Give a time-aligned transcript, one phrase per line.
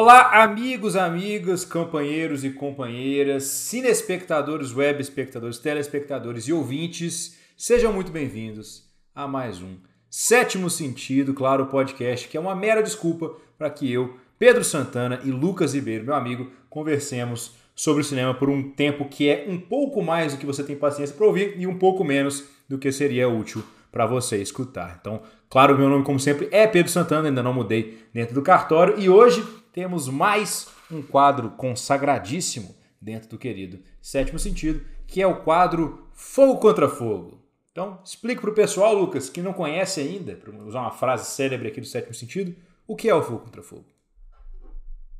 [0.00, 8.88] Olá, amigos, amigas, companheiros e companheiras, cinespectadores, web espectadores, telespectadores e ouvintes, sejam muito bem-vindos
[9.12, 9.74] a mais um
[10.08, 15.32] Sétimo Sentido, claro, podcast, que é uma mera desculpa para que eu, Pedro Santana e
[15.32, 20.00] Lucas Ribeiro, meu amigo, conversemos sobre o cinema por um tempo que é um pouco
[20.00, 23.28] mais do que você tem paciência para ouvir e um pouco menos do que seria
[23.28, 24.96] útil para você escutar.
[25.00, 28.94] Então, claro, meu nome, como sempre, é Pedro Santana, ainda não mudei dentro do cartório,
[28.96, 29.42] e hoje
[29.78, 36.58] temos mais um quadro consagradíssimo dentro do querido Sétimo Sentido, que é o quadro Fogo
[36.58, 37.38] contra Fogo.
[37.70, 41.68] Então, explique para o pessoal, Lucas, que não conhece ainda, para usar uma frase célebre
[41.68, 42.56] aqui do Sétimo Sentido,
[42.88, 43.84] o que é o Fogo contra Fogo?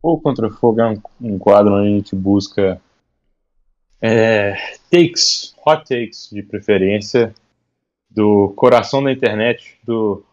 [0.03, 2.83] Fogo contra Fogo é um, um quadro onde a gente busca
[4.03, 4.55] é,
[4.91, 7.33] takes, hot takes de preferência,
[8.11, 10.25] do coração da internet, do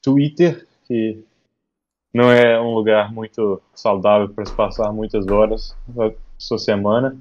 [0.00, 1.24] Twitter, que
[2.12, 7.16] não é um lugar muito saudável para se passar muitas horas da sua semana,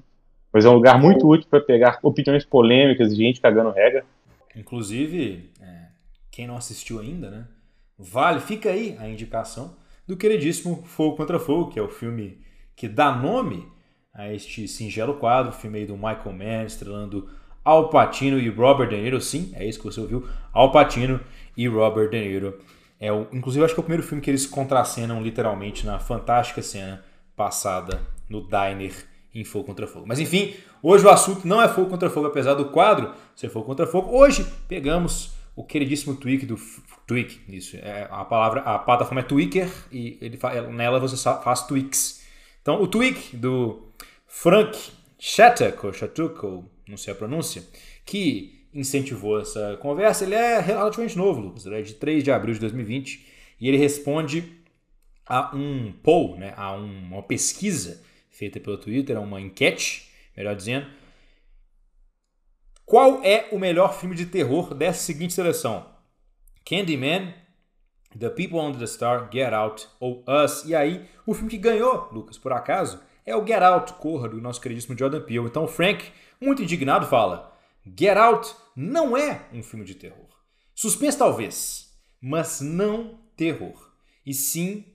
[0.51, 4.05] mas é um lugar muito útil para pegar opiniões polêmicas de gente cagando regra.
[4.55, 5.87] Inclusive, é,
[6.31, 7.47] quem não assistiu ainda, né?
[7.97, 9.75] Vale, fica aí a indicação
[10.07, 12.39] do queridíssimo Fogo contra Fogo, que é o filme
[12.75, 13.67] que dá nome
[14.13, 17.29] a este singelo quadro, filme aí do Michael Mann, estrelando
[17.63, 19.19] Al Pacino e Robert De Niro.
[19.19, 21.19] Sim, é isso que você ouviu, Al Pacino
[21.55, 22.57] e Robert De Niro
[22.99, 26.61] é o, inclusive, acho que é o primeiro filme que eles contracenam literalmente na fantástica
[26.61, 27.03] cena
[27.35, 28.93] passada no diner
[29.33, 30.05] em Fogo Contra Fogo.
[30.07, 33.65] Mas enfim, hoje o assunto não é Fogo Contra Fogo, apesar do quadro ser Fogo
[33.65, 34.15] Contra Fogo.
[34.17, 36.55] Hoje pegamos o queridíssimo tweak do
[37.05, 40.39] tweak, isso é a palavra, a plataforma é Tweaker e ele
[40.71, 42.23] nela você faz tweaks.
[42.61, 43.91] Então o tweak do
[44.27, 44.77] Frank
[45.19, 47.63] Shattuck ou Shattuck, ou não sei a pronúncia,
[48.05, 51.65] que incentivou essa conversa, ele é relativamente novo, Lucas.
[51.65, 53.25] Ele é de 3 de abril de 2020
[53.59, 54.53] e ele responde
[55.25, 60.87] a um poll, né, a uma pesquisa feita pelo Twitter, a uma enquete, melhor dizendo.
[62.85, 65.85] Qual é o melhor filme de terror dessa seguinte seleção?
[66.63, 67.33] Candyman,
[68.17, 70.63] The People Under the Star, Get Out ou Us.
[70.65, 74.39] E aí, o filme que ganhou, Lucas, por acaso, é o Get Out, Corra, do
[74.39, 75.47] nosso queridíssimo Jordan Peele.
[75.47, 76.05] Então o Frank,
[76.39, 77.56] muito indignado, fala:
[77.97, 80.27] Get Out não é um filme de terror.
[80.73, 83.91] Suspense talvez, mas não terror.
[84.25, 84.85] E sim,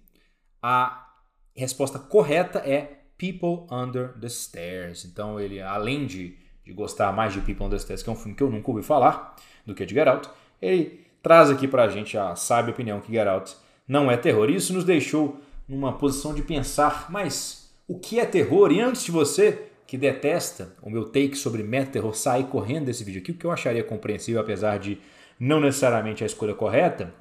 [0.63, 1.09] a
[1.57, 5.05] resposta correta é People Under the Stairs.
[5.05, 8.17] Então ele, além de, de gostar mais de People Under the Stairs, que é um
[8.17, 10.29] filme que eu nunca ouvi falar do que de Get Out,
[10.61, 14.51] ele traz aqui pra gente a sábia opinião que Get Out não é terror.
[14.51, 18.73] Isso nos deixou numa posição de pensar, mas o que é terror?
[18.73, 23.21] E antes de você que detesta o meu take sobre meta-terror sair correndo desse vídeo
[23.21, 24.99] aqui, o que eu acharia compreensível, apesar de
[25.39, 27.13] não necessariamente a escolha correta,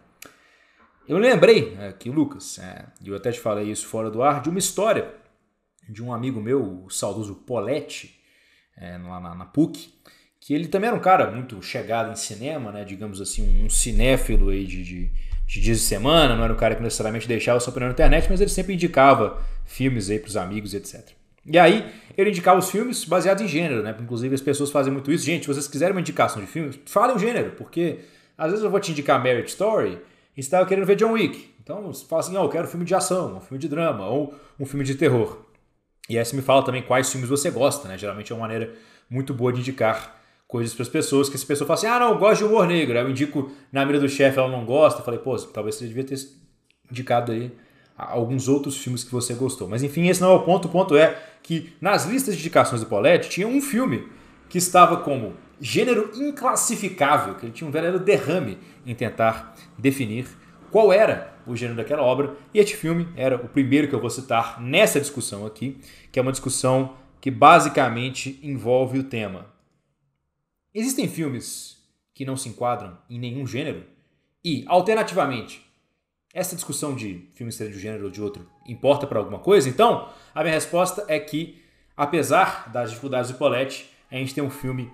[1.06, 4.58] eu lembrei aqui, Lucas, é, eu até te falei isso fora do ar, de uma
[4.58, 5.14] história
[5.90, 8.18] de um amigo meu, o saudoso Poletti,
[8.78, 9.94] é, lá na, na, PUC,
[10.40, 14.48] que ele também era um cara muito chegado em cinema, né, digamos assim, um cinéfilo
[14.48, 15.12] aí de, de,
[15.46, 18.28] de dias de semana, não era um cara que necessariamente deixava sua opinião na internet,
[18.30, 21.20] mas ele sempre indicava filmes aí para os amigos, etc.
[21.46, 23.96] E aí, ele indicava os filmes baseados em gênero, né?
[24.00, 25.25] Inclusive, as pessoas fazem muito isso.
[25.25, 28.00] Gente, se vocês quiserem uma indicação de filmes, falem o gênero, porque
[28.38, 30.00] às vezes eu vou te indicar Marriage Story
[30.35, 31.50] e você estava querendo ver John Wick.
[31.63, 34.07] Então, você fala assim, oh, eu quero um filme de ação, um filme de drama
[34.07, 35.40] ou um filme de terror.
[36.09, 37.97] E aí você me fala também quais filmes você gosta, né?
[37.97, 38.74] Geralmente é uma maneira
[39.09, 42.00] muito boa de indicar coisas para as pessoas, que se a pessoa fala assim, ah,
[42.00, 42.97] não, eu gosto de humor negro.
[42.97, 45.00] Aí eu indico na mira do chefe, ela não gosta.
[45.00, 46.18] Eu falei, pô, talvez você devia ter
[46.90, 47.51] indicado aí
[48.09, 49.67] alguns outros filmes que você gostou.
[49.67, 50.67] Mas enfim, esse não é o ponto.
[50.67, 54.07] O ponto é que nas listas de indicações do Paulette tinha um filme
[54.50, 60.28] que estava como gênero inclassificável, que ele tinha um verdadeiro derrame em tentar definir
[60.72, 62.35] qual era o gênero daquela obra.
[62.53, 65.80] E este filme era o primeiro que eu vou citar nessa discussão aqui,
[66.12, 69.45] que é uma discussão que basicamente envolve o tema.
[70.74, 71.77] Existem filmes
[72.13, 73.83] que não se enquadram em nenhum gênero?
[74.44, 75.63] E, alternativamente,
[76.33, 79.68] essa discussão de filme ser de um gênero ou de outro importa para alguma coisa?
[79.68, 81.62] Então, a minha resposta é que,
[81.95, 84.92] apesar das dificuldades do Paulette, a gente tem um filme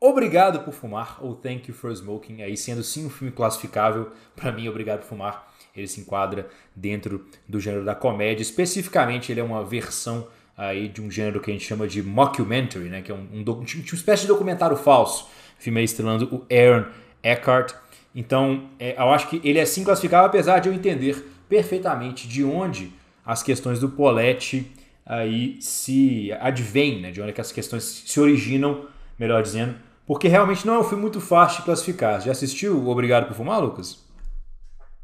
[0.00, 4.52] Obrigado por Fumar, ou Thank You for Smoking, aí sendo sim um filme classificável, para
[4.52, 6.46] mim, Obrigado por Fumar, ele se enquadra
[6.76, 11.50] dentro do gênero da comédia, especificamente ele é uma versão aí de um gênero que
[11.50, 15.26] a gente chama de mockumentary, né, que é um, um, uma espécie de documentário falso,
[15.58, 16.86] filme aí estrelando o Aaron
[17.22, 17.72] Eckhart,
[18.14, 22.44] então, é, eu acho que ele é sim classificável, apesar de eu entender perfeitamente de
[22.44, 22.92] onde
[23.24, 24.70] as questões do Poletti
[25.04, 27.10] aí se advêm, né?
[27.10, 28.86] de onde é que as questões se originam,
[29.18, 29.74] melhor dizendo,
[30.06, 32.20] porque realmente não é um filme muito fácil de classificar.
[32.20, 34.04] Já assistiu Obrigado por Fumar, Lucas?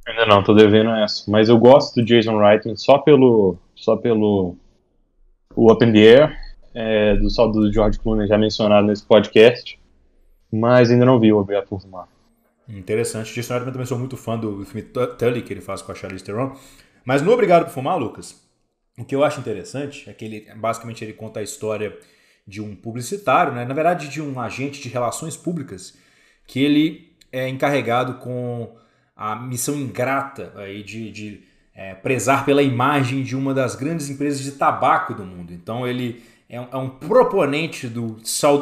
[0.07, 1.31] Ainda não, tô devendo essa.
[1.31, 4.57] Mas eu gosto do Jason Reitman só pelo só pelo
[5.55, 6.37] o Up in the Air,
[6.75, 9.79] é, do saudoso George Clooney, já mencionado nesse podcast,
[10.53, 12.07] mas ainda não vi o Obrigado por Fumar.
[12.71, 13.35] Interessante.
[13.35, 14.89] Jason Reitman também sou muito fã do filme
[15.19, 16.57] Tully, que ele faz com a Charlize Theron.
[17.05, 18.41] Mas no Obrigado por Fumar, Lucas,
[18.97, 21.99] o que eu acho interessante é que ele, basicamente, ele conta a história
[22.47, 23.65] de um publicitário, né?
[23.65, 25.97] na verdade, de um agente de relações públicas,
[26.47, 28.77] que ele é encarregado com
[29.17, 31.43] a missão ingrata aí de, de
[31.75, 35.53] é, prezar pela imagem de uma das grandes empresas de tabaco do mundo.
[35.53, 38.17] Então ele é um, é um proponente do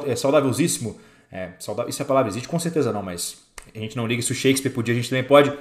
[0.07, 1.01] é, saudávelzíssimo.
[1.31, 2.49] É, saudável, isso é a palavra existe?
[2.49, 5.25] Com certeza não, mas a gente não liga se o Shakespeare podia, a gente também
[5.25, 5.53] pode.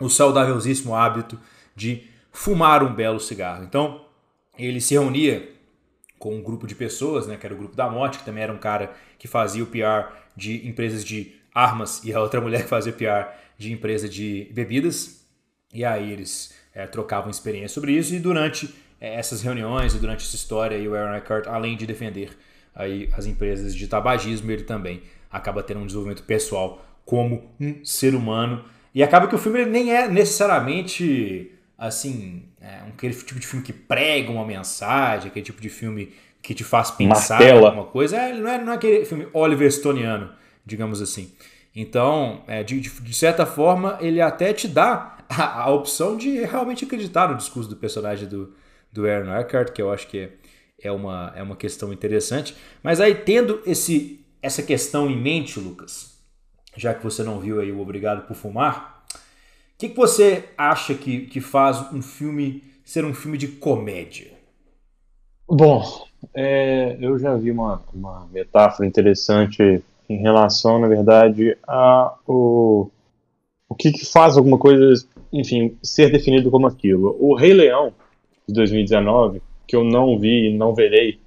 [0.00, 1.38] O saudávelzíssimo hábito
[1.76, 3.64] de fumar um belo cigarro.
[3.64, 4.04] Então
[4.58, 5.48] ele se reunia
[6.18, 8.52] com um grupo de pessoas, né, que era o grupo da morte, que também era
[8.52, 12.68] um cara que fazia o PR de empresas de armas e a outra mulher que
[12.68, 15.24] fazia o PR de empresa de bebidas.
[15.72, 20.24] E aí eles é, trocavam experiência sobre isso e durante é, essas reuniões e durante
[20.24, 22.30] essa história, o Aaron Eckhart, além de defender
[22.74, 28.14] aí, as empresas de tabagismo, ele também acaba tendo um desenvolvimento pessoal como um ser
[28.14, 28.64] humano.
[28.94, 33.72] E acaba que o filme nem é necessariamente assim, é, aquele tipo de filme que
[33.72, 38.16] prega uma mensagem, aquele tipo de filme que te faz pensar alguma coisa.
[38.16, 40.30] É, não, é, não é aquele filme Oliver Stoniano,
[40.64, 41.32] digamos assim.
[41.74, 46.84] Então, é, de, de, certa forma, ele até te dá a, a, opção de realmente
[46.84, 48.54] acreditar no discurso do personagem do,
[48.92, 50.30] do Aaron Eckhart, que eu acho que é,
[50.80, 52.54] é, uma, é uma questão interessante.
[52.82, 56.13] Mas aí, tendo esse, essa questão em mente, Lucas,
[56.76, 60.94] já que você não viu aí o Obrigado por Fumar, o que, que você acha
[60.94, 64.32] que, que faz um filme ser um filme de comédia?
[65.48, 65.82] Bom,
[66.34, 72.90] é, eu já vi uma, uma metáfora interessante em relação, na verdade, a o,
[73.68, 77.16] o que, que faz alguma coisa, enfim, ser definido como aquilo.
[77.18, 77.92] O Rei Leão,
[78.46, 81.18] de 2019, que eu não vi e não verei,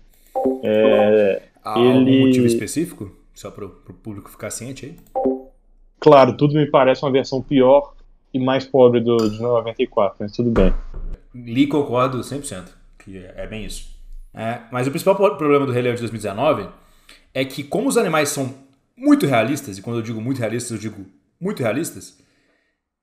[0.63, 1.89] é, Há ele...
[1.89, 3.11] algum motivo específico?
[3.33, 5.36] Só para o público ficar ciente aí?
[5.99, 7.93] Claro, tudo me parece uma versão pior
[8.33, 10.73] e mais pobre do, de 94, mas tudo bem.
[11.33, 13.95] Li concordo 100%, que é, bem isso.
[14.33, 16.67] É, mas o principal problema do Rei Leão de 2019
[17.33, 18.53] é que como os animais são
[18.95, 21.05] muito realistas, e quando eu digo muito realistas, eu digo
[21.39, 22.17] muito realistas,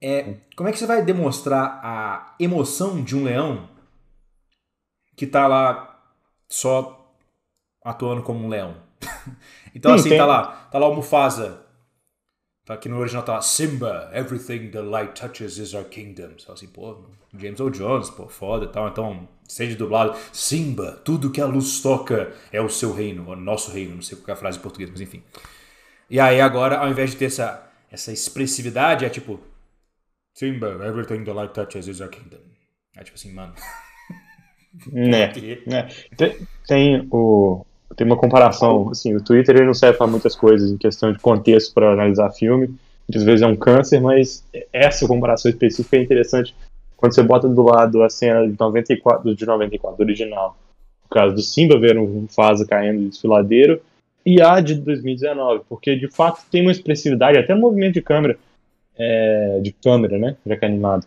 [0.03, 3.69] é como é que você vai demonstrar a emoção de um leão
[5.17, 6.01] que tá lá
[6.49, 7.13] só
[7.83, 8.77] atuando como um leão?
[9.75, 11.64] então, Sim, assim, tá lá, tá lá o Mufasa.
[12.65, 16.31] Tá aqui no original tá Simba, everything the light touches is our kingdom.
[16.39, 17.05] Só assim, pô,
[17.37, 18.89] James Earl Jones, pô, foda e tal.
[18.89, 23.71] Então, seja dublado, Simba, tudo que a luz toca é o seu reino, o nosso
[23.71, 23.97] reino.
[23.97, 25.23] Não sei qual é a frase em português, mas enfim.
[26.09, 29.41] E aí agora, ao invés de ter essa, essa expressividade, é tipo
[30.33, 32.41] Simba, everything the light touches is our kingdom.
[32.97, 33.55] É tipo assim, mano.
[34.91, 35.33] Né,
[35.69, 35.89] né.
[36.17, 37.65] Tem, tem, o,
[37.97, 41.19] tem uma comparação, assim, o Twitter ele não serve para muitas coisas em questão de
[41.19, 42.75] contexto para analisar filme.
[43.09, 46.55] Muitas vezes é um câncer, mas essa comparação específica é interessante
[46.97, 50.57] quando você bota do lado a cena de 94, de 94, do original.
[51.05, 53.81] No caso do Simba ver um Fasa caindo de desfiladeiro
[54.25, 58.39] e a de 2019, porque de fato tem uma expressividade, até movimento de câmera,
[58.97, 61.07] é, de câmera, né, já que é animado.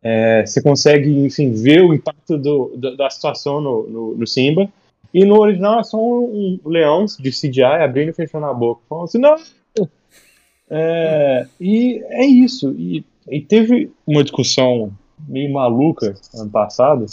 [0.00, 4.68] É, você consegue, enfim, ver o impacto do, do, da situação no, no, no, Simba,
[5.14, 8.82] e no original é só um, um leão de CGI abrindo e fechando a boca,
[8.88, 9.36] falando assim, não!
[10.68, 14.92] É, e é isso, e, e teve uma discussão
[15.28, 17.06] meio maluca ano passado,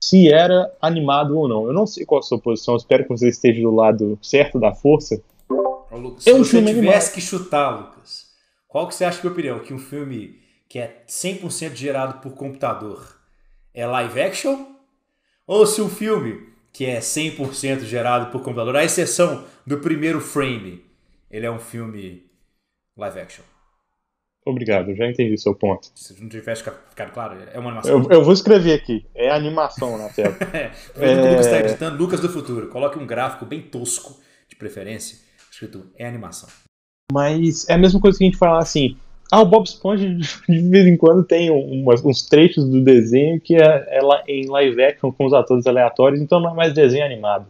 [0.00, 1.66] se era animado ou não.
[1.66, 4.72] Eu não sei qual a sua posição, espero que você esteja do lado certo da
[4.72, 5.20] força.
[5.50, 7.12] Ô, Lucas, se você tivesse animado.
[7.12, 8.26] que chutar, Lucas,
[8.68, 9.58] qual que você acha que é a opinião?
[9.58, 10.38] Que um filme
[10.68, 13.16] que é 100% gerado por computador
[13.74, 14.64] é live action?
[15.46, 20.84] Ou se um filme que é 100% gerado por computador, à exceção do primeiro frame,
[21.30, 22.26] ele é um filme
[22.94, 23.42] live action?
[24.44, 25.90] Obrigado, já entendi seu ponto.
[25.94, 28.02] Se não tivesse ficado claro, é uma animação.
[28.02, 30.36] Eu, eu vou escrever aqui, é animação na tela.
[30.52, 31.16] é, é...
[31.16, 32.68] O Lucas está editando, Lucas do Futuro.
[32.68, 35.18] Coloque um gráfico bem tosco, de preferência,
[35.50, 36.50] escrito é animação.
[37.10, 38.98] Mas é a mesma coisa que a gente fala assim,
[39.30, 40.06] ah, o Bob Esponja
[40.48, 44.82] de vez em quando tem umas, uns trechos do desenho que é, é em live
[44.82, 47.46] action com os atores aleatórios, então não é mais desenho animado.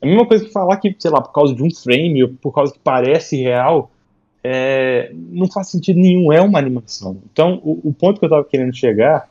[0.00, 2.30] É a mesma coisa que falar que, sei lá, por causa de um frame ou
[2.40, 3.90] por causa que parece real,
[4.42, 7.18] é, não faz sentido nenhum, é uma animação.
[7.32, 9.28] Então, o, o ponto que eu estava querendo chegar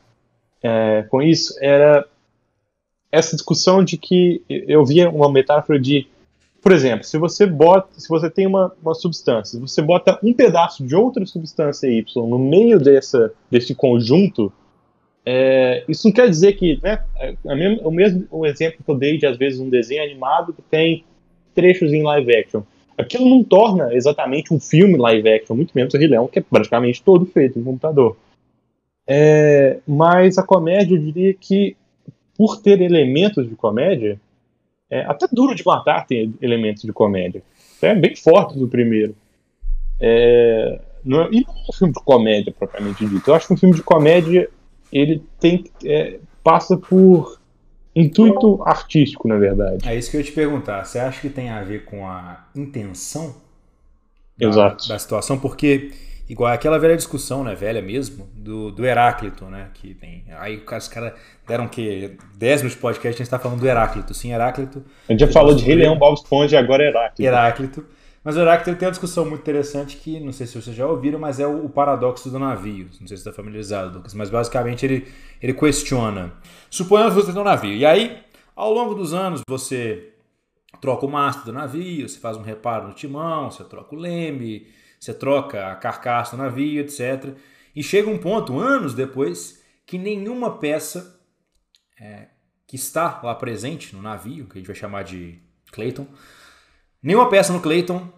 [0.62, 2.04] é, com isso era
[3.12, 6.08] essa discussão de que eu via uma metáfora de,
[6.64, 10.82] por exemplo, se você bota, se você tem uma, uma substância, você bota um pedaço
[10.82, 14.50] de outra substância Y no meio dessa, desse conjunto,
[15.26, 18.94] é, isso não quer dizer que, né, é, é o mesmo o exemplo que eu
[18.94, 21.04] dei de às vezes um desenho animado que tem
[21.54, 22.62] trechos em live action.
[22.96, 26.42] Aquilo não torna exatamente um filme live action, muito menos o Rei Leão, que é
[26.42, 28.16] praticamente todo feito em computador.
[29.06, 31.76] É, mas a comédia, eu diria que,
[32.38, 34.18] por ter elementos de comédia,
[34.90, 37.42] é, até Duro de Matar tem elementos de comédia.
[37.82, 39.14] É bem forte do primeiro.
[40.00, 43.28] É, não é, e não é um filme de comédia, propriamente dito.
[43.28, 44.48] Eu acho que um filme de comédia
[44.92, 47.38] ele tem é, passa por
[47.94, 49.88] intuito artístico, na verdade.
[49.88, 50.84] É isso que eu ia te perguntar.
[50.84, 53.34] Você acha que tem a ver com a intenção
[54.36, 54.88] da, Exato.
[54.88, 55.38] da situação?
[55.38, 55.92] Porque,
[56.28, 60.24] igual aquela velha discussão, né, velha mesmo, do, do Heráclito, né, que tem...
[60.38, 61.12] Aí os caras
[61.46, 64.14] deram que 10 minutos de podcast, a gente está falando do Heráclito.
[64.14, 64.84] Sim, Heráclito...
[65.08, 67.22] A gente já falou de Rei Leão, Bob Esponja e agora Heráclito.
[67.22, 67.86] Heráclito.
[68.24, 71.18] Mas o Heráclito tem uma discussão muito interessante que, não sei se vocês já ouviram,
[71.18, 72.86] mas é o, o paradoxo do navio.
[72.98, 75.06] Não sei se você está familiarizado, Lucas, mas basicamente ele,
[75.42, 76.32] ele questiona.
[76.70, 78.16] Suponhamos que você tem um navio, e aí,
[78.56, 80.14] ao longo dos anos, você
[80.80, 84.66] troca o mastro do navio, você faz um reparo no timão, você troca o leme,
[85.04, 87.34] você troca a carcaça do navio, etc.
[87.74, 91.20] E chega um ponto, anos depois, que nenhuma peça
[92.00, 92.28] é,
[92.66, 95.40] que está lá presente no navio, que a gente vai chamar de
[95.72, 96.06] Clayton,
[97.04, 98.08] Nenhuma peça no Clayton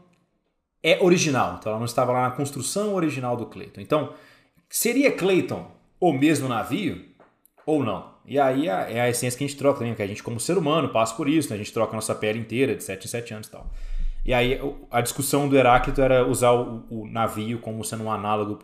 [0.80, 3.80] é original, então ela não estava lá na construção original do Clayton.
[3.80, 4.14] Então,
[4.70, 7.04] seria Clayton o mesmo navio
[7.66, 8.14] ou não?
[8.24, 10.56] E aí é a essência que a gente troca também, que a gente como ser
[10.56, 11.56] humano passa por isso, né?
[11.56, 13.68] a gente troca a nossa pele inteira de 7 em 7 anos e tal.
[14.26, 14.58] E aí
[14.90, 18.56] a discussão do Heráclito era usar o, o navio como sendo um análogo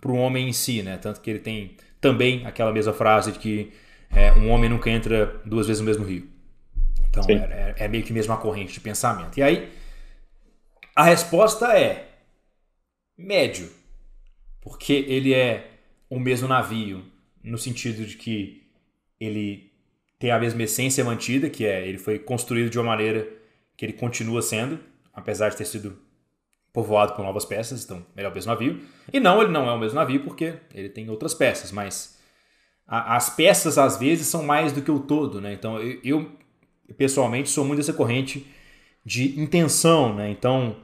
[0.00, 0.96] para o homem em si, né?
[0.96, 3.72] Tanto que ele tem também aquela mesma frase de que
[4.10, 6.28] é, um homem nunca entra duas vezes no mesmo rio.
[7.08, 7.34] Então é,
[7.78, 9.38] é, é, meio que mesmo a corrente de pensamento.
[9.38, 9.70] E aí
[10.96, 12.08] a resposta é
[13.16, 13.70] médio,
[14.60, 15.70] porque ele é
[16.10, 17.04] o mesmo navio
[17.40, 18.66] no sentido de que
[19.20, 19.70] ele
[20.18, 23.28] tem a mesma essência mantida, que é ele foi construído de uma maneira
[23.76, 24.80] que ele continua sendo,
[25.14, 25.98] apesar de ter sido
[26.72, 28.80] povoado por novas peças, então ele é o mesmo navio.
[29.12, 32.18] E não, ele não é o mesmo navio porque ele tem outras peças, mas
[32.86, 35.52] a, as peças às vezes são mais do que o todo, né?
[35.52, 36.32] Então eu, eu
[36.96, 38.46] pessoalmente, sou muito dessa corrente
[39.04, 40.30] de intenção, né?
[40.30, 40.76] Então,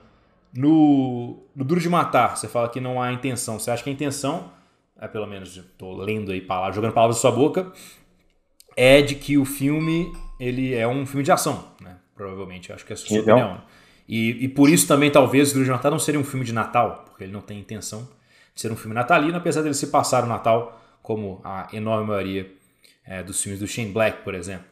[0.54, 3.58] no, no Duro de Matar, você fala que não há intenção.
[3.58, 4.52] Você acha que a intenção,
[5.00, 7.72] é, pelo menos estou lendo aí, palavras, jogando palavras na sua boca,
[8.76, 11.96] é de que o filme ele é um filme de ação, né?
[12.14, 13.36] Provavelmente, acho que é a sua então.
[13.36, 13.62] opinião.
[14.10, 16.52] E, e por isso também, talvez, o Duro de Matar não seria um filme de
[16.52, 18.08] Natal, porque ele não tem intenção
[18.52, 22.50] de ser um filme natalino, apesar dele se passar o Natal, como a enorme maioria
[23.06, 24.66] é, dos filmes do Shane Black, por exemplo.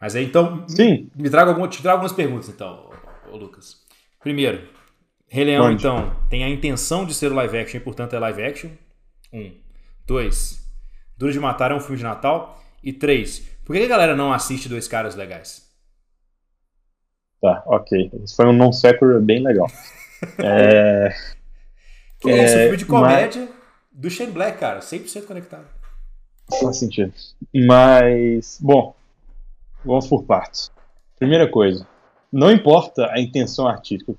[0.00, 1.10] Mas aí então, Sim.
[1.16, 2.88] Me, me traga algum, te trago algumas perguntas então,
[3.28, 3.82] ô, ô Lucas.
[4.20, 4.68] Primeiro,
[5.26, 5.82] Rei Leão, Onde?
[5.82, 8.70] então, tem a intenção de ser live action e, portanto, é live action?
[9.32, 9.52] Um.
[10.06, 10.64] Dois,
[11.18, 12.62] Duro de Matar é um filme de Natal.
[12.80, 15.71] E três, por que a galera não assiste Dois Caras Legais?
[17.42, 18.10] Tá, ok.
[18.24, 19.66] Isso foi um non sequitur bem legal.
[20.38, 21.12] é...
[22.20, 23.50] Que é, um filme de comédia mas...
[23.90, 25.66] do Shane Black, cara, 100% conectado.
[26.60, 27.12] Faz sentido.
[27.52, 28.94] Mas, bom,
[29.84, 30.70] Vamos por partes.
[31.18, 31.86] Primeira coisa,
[32.32, 34.12] não importa a intenção artística,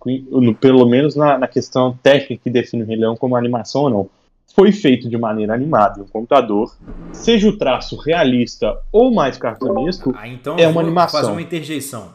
[0.60, 4.10] pelo menos na, na questão técnica que define o Rei Leão como animação ou não,
[4.56, 6.75] foi feito de maneira animada em um computador,
[7.12, 11.22] seja o traço realista ou mais cartunesco, ah, então é uma animação.
[11.22, 12.13] Fazer uma interjeição.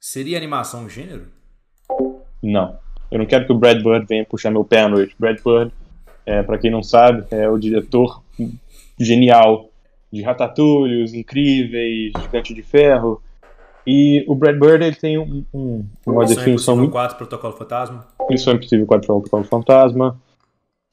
[0.00, 1.26] Seria animação um gênero?
[2.42, 2.78] Não.
[3.10, 5.14] Eu não quero que o Brad Bird venha puxar meu pé à noite.
[5.18, 5.72] Brad Bird,
[6.24, 8.22] é, para quem não sabe, é o diretor
[8.98, 9.68] genial
[10.12, 13.20] de Ratatouille, Os Incríveis, Gigante de Ferro.
[13.86, 16.92] E o Brad Bird ele tem um, um, uma Missão definição muito...
[16.92, 18.06] 4, Protocolo Fantasma.
[18.30, 20.20] Missão Impossível 4, Protocolo Fantasma.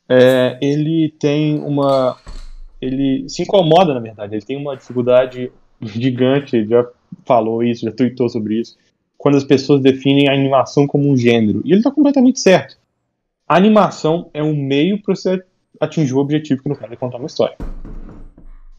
[0.09, 2.17] É, ele tem uma...
[2.81, 4.35] Ele se incomoda, na verdade.
[4.35, 6.87] Ele tem uma dificuldade gigante, ele já
[7.25, 8.77] falou isso, já tweetou sobre isso,
[9.17, 11.61] quando as pessoas definem a animação como um gênero.
[11.65, 12.77] E ele está completamente certo.
[13.47, 15.43] A animação é um meio para você
[15.79, 17.57] atingir o objetivo que no caso é contar uma história.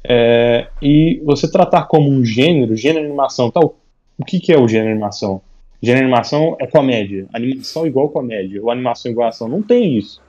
[0.09, 3.77] É, e você tratar como um gênero, gênero animação, tal,
[4.19, 5.41] o que, que é o gênero animação?
[5.83, 10.23] Gênero animação é comédia, animação igual comédia, ou animação igual ação, não tem isso.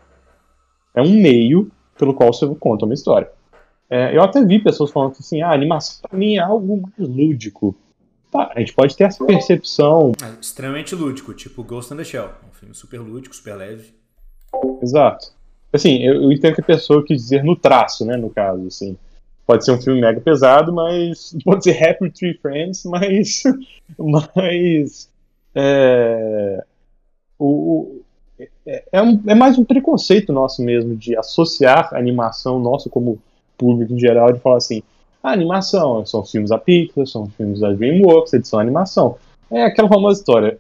[0.96, 3.30] É um meio pelo qual você conta uma história.
[3.90, 7.76] É, eu até vi pessoas falando assim, ah, animação pra mim é algo mais lúdico.
[8.32, 10.12] Tá, a gente pode ter essa percepção.
[10.22, 13.94] É extremamente lúdico, tipo Ghost in the Shell, um filme super lúdico, super leve.
[14.82, 15.32] Exato.
[15.72, 18.98] Assim, eu, eu entendo que a pessoa quis dizer no traço, né, no caso, assim.
[19.46, 21.36] Pode ser um filme mega pesado, mas.
[21.44, 23.44] Pode ser Happy Tree Friends, mas.
[23.98, 25.10] Mas.
[25.56, 26.64] É,
[27.40, 28.02] o,
[28.66, 33.20] é, é, um, é mais um preconceito nosso mesmo de associar a animação nossa como
[33.58, 34.84] público em geral de falar assim,
[35.28, 39.18] a animação, são filmes da Pixar, são filmes da DreamWorks, edição animação.
[39.50, 40.58] É aquela famosa história.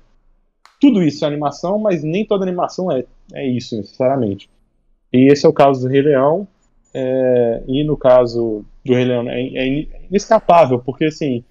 [0.79, 4.49] Tudo isso é animação, mas nem toda animação é, é isso, necessariamente.
[5.11, 6.47] E esse é o caso do Rei Leão,
[6.93, 11.43] é, e no caso do Rei Leão é, é inescapável, porque assim,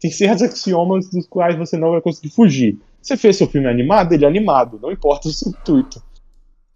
[0.00, 2.78] tem certos axiomas dos quais você não vai conseguir fugir.
[3.00, 6.02] Você fez seu filme animado, ele é animado, não importa o seu intuito.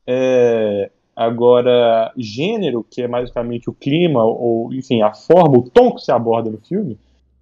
[0.06, 6.02] É, agora, gênero, que é basicamente o clima, ou enfim, a forma, o tom que
[6.02, 6.98] se aborda no filme,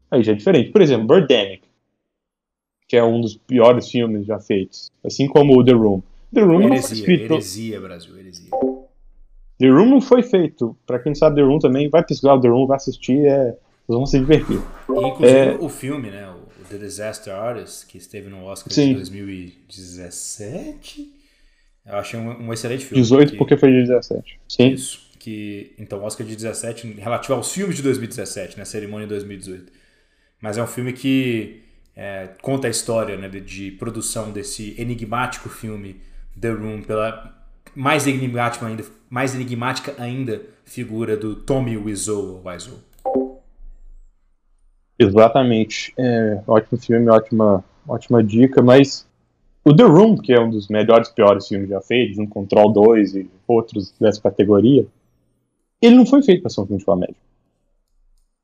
[0.08, 0.70] aí já é diferente.
[0.70, 1.62] Por exemplo, Birdemic,
[2.86, 6.00] que é um dos piores filmes já feitos, assim como The Room.
[6.32, 7.34] The Room heresia, não foi escrito.
[7.34, 8.50] Heresia, Brasil, heresia.
[9.58, 10.76] The Room não foi feito.
[10.86, 13.98] Para quem sabe The Room também, vai pesquisar o The Room, vai assistir, é, vocês
[13.98, 14.60] vão se divertir.
[14.88, 15.58] Inclusive é...
[15.60, 16.30] o filme, né?
[16.30, 18.88] O The Disaster Artist, que esteve no Oscar Sim.
[18.88, 21.23] de 2017.
[21.86, 23.02] Eu achei um, um excelente filme.
[23.02, 23.38] 18 que...
[23.38, 24.40] porque foi de 17.
[24.48, 24.68] Sim.
[24.68, 25.04] Isso.
[25.18, 28.64] Que, então, Oscar de 17, relativo aos filmes de 2017, né?
[28.64, 29.72] Cerimônia de 2018.
[30.40, 31.62] Mas é um filme que
[31.96, 36.00] é, conta a história né, de, de, produção desse enigmático filme
[36.38, 37.34] The Room pela
[37.74, 42.78] mais enigmática ainda, mais enigmática ainda figura do Tommy Wiseau, Wiseau.
[44.98, 45.92] Exatamente.
[45.98, 49.06] É, ótimo filme, ótima, ótima dica, mas
[49.64, 53.16] o The Room, que é um dos melhores piores filmes já feitos, um Control 2
[53.16, 54.86] e outros dessa categoria,
[55.80, 57.16] ele não foi feito para ser um filme de comédia.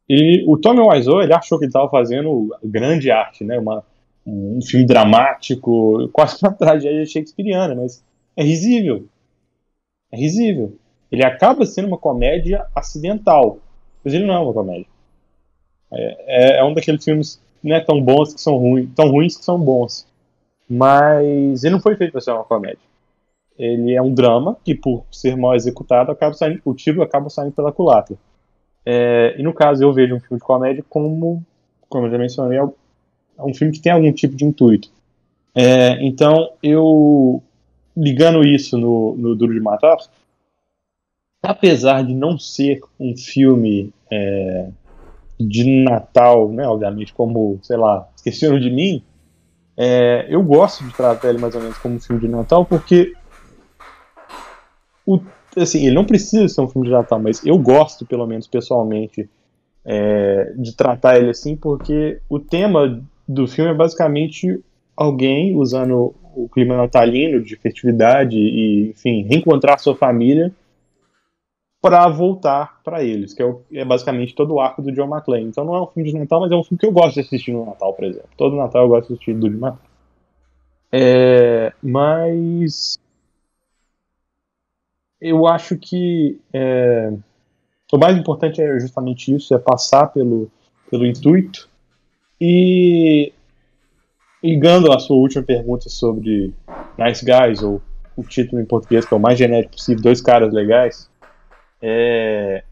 [0.08, 3.58] E o Tommy Wiseau, ele achou que ele estava fazendo grande arte, né?
[3.58, 3.84] Uma,
[4.26, 8.02] um filme dramático, quase uma tragédia shakespeariana, mas
[8.36, 9.06] é risível.
[10.10, 10.76] É risível.
[11.12, 13.58] Ele acaba sendo uma comédia acidental,
[14.02, 14.86] mas ele não é uma comédia.
[15.92, 19.36] É, é, é um daqueles filmes não é tão bons que são ruins, tão ruins
[19.36, 20.09] que são bons.
[20.71, 22.78] Mas ele não foi feito para ser uma comédia.
[23.59, 27.52] Ele é um drama que, por ser mal executado, acaba saindo, o tiro acaba saindo
[27.52, 28.17] pela culatra.
[28.87, 31.45] É, e no caso, eu vejo um filme de comédia como,
[31.89, 34.89] como eu já mencionei, é um filme que tem algum tipo de intuito.
[35.54, 37.43] É, então, eu
[37.97, 39.99] ligando isso no, no Duro de Matar,
[41.43, 44.69] apesar de não ser um filme é,
[45.39, 49.02] de Natal, né, obviamente, como, sei lá, Esqueceram de Mim,
[49.82, 53.14] é, eu gosto de tratar ele mais ou menos como um filme de Natal, porque
[55.06, 55.19] o,
[55.56, 59.26] assim, ele não precisa ser um filme de Natal, mas eu gosto, pelo menos pessoalmente,
[59.82, 64.62] é, de tratar ele assim, porque o tema do filme é basicamente
[64.95, 70.52] alguém usando o clima natalino de festividade e, enfim, reencontrar sua família
[71.80, 75.47] para voltar para eles, que é, o, é, basicamente todo o arco do John McClane.
[75.47, 77.21] Então não é um filme de Natal, mas é um filme que eu gosto de
[77.21, 78.28] assistir no Natal, por exemplo.
[78.36, 79.80] Todo Natal eu gosto de assistir do de Natal.
[80.93, 82.99] É, mas
[85.21, 87.12] eu acho que é,
[87.93, 90.50] o mais importante é justamente isso, é passar pelo,
[90.90, 91.69] pelo intuito.
[92.40, 93.32] E
[94.43, 96.54] ligando a sua última pergunta sobre
[96.99, 97.82] Nice Guys, ou
[98.16, 101.10] o título em português, que é o mais genérico possível, Dois Caras Legais,
[101.82, 102.62] é,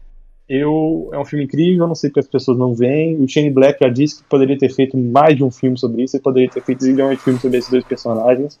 [0.47, 3.21] eu, é um filme incrível, não sei porque as pessoas não veem.
[3.21, 6.15] O Shane Black já disse que poderia ter feito mais de um filme sobre isso,
[6.15, 8.59] ele poderia ter feito zilhões de filmes sobre esses dois personagens.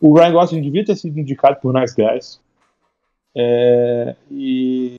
[0.00, 2.40] O Ryan Gosling devia ter sido indicado por Nice Guys.
[3.36, 4.96] É, e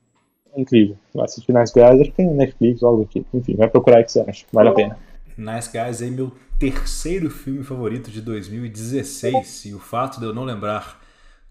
[0.55, 0.97] é incrível.
[1.13, 3.25] Vai assistir Nice Guys, acho que tem Netflix algo aqui.
[3.33, 4.45] Enfim, vai procurar o que você acha.
[4.51, 4.97] Vale a pena.
[5.37, 9.65] Nice Guys é meu terceiro filme favorito de 2016.
[9.65, 11.02] E o fato de eu não lembrar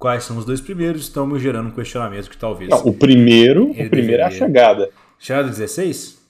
[0.02, 2.68] quais são os dois primeiros estão me gerando um questionamento que talvez.
[2.68, 4.90] Não, o primeiro, o primeiro é a chegada.
[5.16, 6.20] Chegada 16?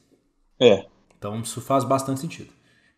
[0.61, 0.85] É.
[1.17, 2.51] Então isso faz bastante sentido.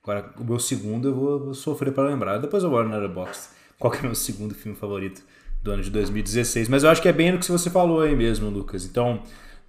[0.02, 2.38] Agora, o meu segundo eu vou, vou sofrer para lembrar.
[2.38, 3.54] Depois eu vou na box.
[3.78, 5.22] Qual que é o meu segundo filme favorito
[5.62, 6.68] do ano de 2016?
[6.68, 8.84] Mas eu acho que é bem no que você falou aí mesmo, Lucas.
[8.84, 9.22] Então,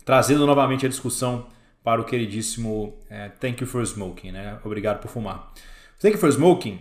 [0.04, 1.46] trazendo novamente a discussão
[1.84, 4.58] para o queridíssimo é, Thank You for Smoking, né?
[4.65, 5.54] Obrigado por fumar.
[6.00, 6.80] Thank You for Smoking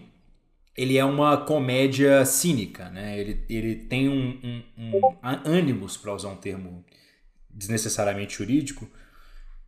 [0.76, 3.18] ele é uma comédia cínica, né?
[3.18, 5.00] Ele, ele tem um, um, um
[5.44, 6.84] ânimos, para usar um termo
[7.48, 8.88] desnecessariamente jurídico,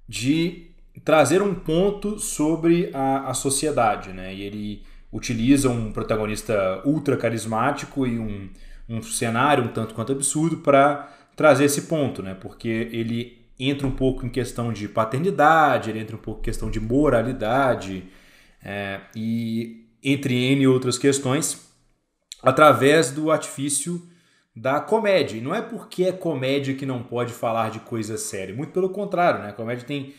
[0.08, 0.70] de
[1.04, 4.34] trazer um ponto sobre a, a sociedade, né?
[4.34, 8.50] E ele utiliza um protagonista ultra carismático e um,
[8.88, 12.34] um cenário um tanto quanto absurdo para trazer esse ponto, né?
[12.34, 16.70] Porque ele entra um pouco em questão de paternidade, ele entra um pouco em questão
[16.70, 18.04] de moralidade,
[18.62, 21.68] é, e entre N outras questões,
[22.40, 24.00] através do artifício
[24.54, 25.36] da comédia.
[25.36, 28.88] E não é porque é comédia que não pode falar de coisa séria, muito pelo
[28.88, 29.48] contrário, né?
[29.48, 30.14] A comédia tem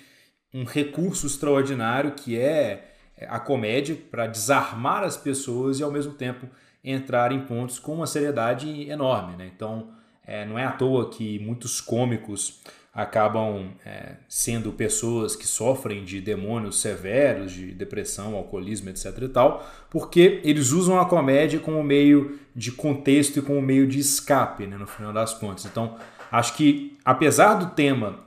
[0.53, 2.95] um recurso extraordinário que é
[3.29, 6.47] a comédia para desarmar as pessoas e ao mesmo tempo
[6.83, 9.49] entrar em pontos com uma seriedade enorme, né?
[9.55, 9.93] Então,
[10.25, 12.61] é, não é à toa que muitos cômicos
[12.97, 19.69] acabam é, sendo pessoas que sofrem de demônios severos, de depressão, alcoolismo, etc e tal,
[19.87, 24.75] porque eles usam a comédia como meio de contexto e como meio de escape, né,
[24.77, 25.65] no final das contas.
[25.65, 25.95] Então,
[26.31, 28.17] acho que apesar do tema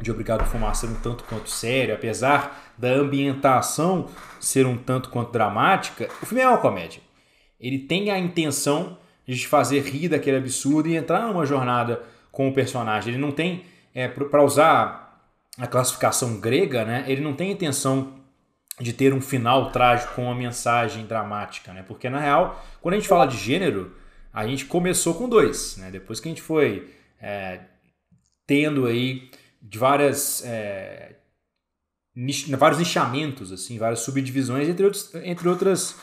[0.00, 4.08] de Obrigado por Fumar ser um tanto quanto sério, apesar da ambientação
[4.40, 7.02] ser um tanto quanto dramática, o filme é uma comédia.
[7.60, 12.54] Ele tem a intenção de fazer rir daquele absurdo e entrar numa jornada com o
[12.54, 13.12] personagem.
[13.12, 13.64] Ele não tem
[13.98, 18.16] é, para usar a classificação grega, né, ele não tem intenção
[18.80, 21.82] de ter um final trágico com uma mensagem dramática, né?
[21.82, 23.92] Porque na real, quando a gente fala de gênero,
[24.32, 25.90] a gente começou com dois, né?
[25.90, 27.58] Depois que a gente foi é,
[28.46, 31.16] tendo aí de várias é,
[32.56, 35.96] vários nichamentos, assim, várias subdivisões entre, outros, entre outras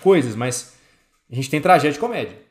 [0.00, 0.76] coisas, mas
[1.30, 2.45] a gente tem tragédia e comédia.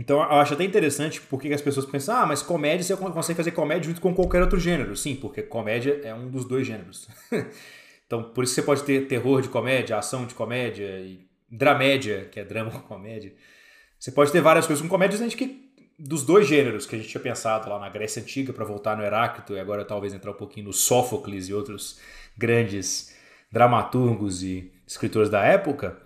[0.00, 3.50] Então eu acho até interessante porque as pessoas pensam, ah, mas comédia você consegue fazer
[3.50, 4.96] comédia junto com qualquer outro gênero.
[4.96, 7.06] Sim, porque comédia é um dos dois gêneros.
[8.06, 12.40] então por isso você pode ter terror de comédia, ação de comédia e dramédia, que
[12.40, 13.34] é drama com comédia.
[13.98, 17.10] Você pode ter várias coisas com comédia, gente que dos dois gêneros que a gente
[17.10, 20.34] tinha pensado lá na Grécia Antiga para voltar no Heráclito e agora talvez entrar um
[20.34, 22.00] pouquinho no Sófocles e outros
[22.38, 23.14] grandes
[23.52, 26.00] dramaturgos e escritores da época,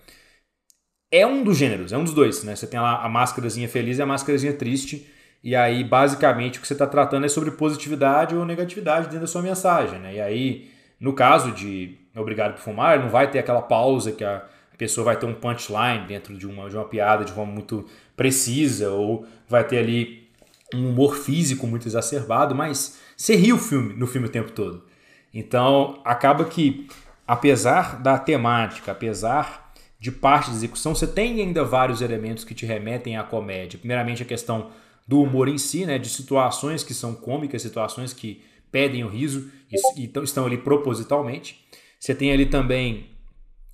[1.10, 2.56] é um dos gêneros, é um dos dois, né?
[2.56, 5.08] Você tem lá a máscarazinha feliz e a máscarazinha triste,
[5.42, 9.26] e aí basicamente o que você está tratando é sobre positividade ou negatividade dentro da
[9.26, 10.14] sua mensagem, né?
[10.14, 14.44] E aí, no caso de Obrigado por Fumar, não vai ter aquela pausa que a
[14.78, 17.86] pessoa vai ter um punchline dentro de uma, de uma piada de forma muito
[18.16, 20.28] precisa, ou vai ter ali
[20.72, 24.84] um humor físico muito exacerbado, mas você ri o filme, no filme o tempo todo.
[25.32, 26.86] Então, acaba que,
[27.26, 29.63] apesar da temática, apesar
[30.04, 33.78] de parte da execução, você tem ainda vários elementos que te remetem à comédia.
[33.78, 34.70] Primeiramente, a questão
[35.08, 39.50] do humor em si, né, de situações que são cômicas, situações que pedem o riso
[39.96, 41.66] e, estão ali propositalmente.
[41.98, 43.12] Você tem ali também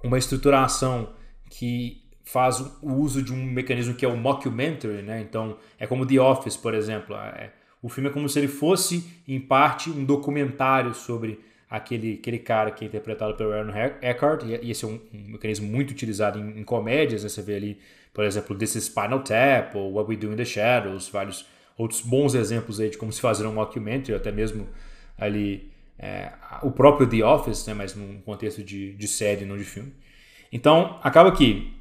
[0.04, 1.12] uma estruturação
[1.50, 5.20] que faz o uso de um mecanismo que é o mockumentary, né?
[5.20, 7.16] Então, é como The Office, por exemplo.
[7.16, 11.40] É, o filme é como se ele fosse, em parte, um documentário sobre
[11.70, 15.68] aquele, aquele cara que é interpretado pelo Aaron Eckhart, e esse é um, um mecanismo
[15.68, 17.28] muito utilizado em, em comédias, né?
[17.28, 17.78] você vê ali,
[18.12, 21.46] por exemplo, This is Spinal Tap, ou What We Do in the Shadows, vários
[21.78, 24.68] outros bons exemplos aí de como se fazer um mockumentary, até mesmo
[25.16, 27.74] ali é, o próprio The Office, né?
[27.74, 29.94] mas num contexto de, de série, não de filme.
[30.52, 31.72] Então, acaba que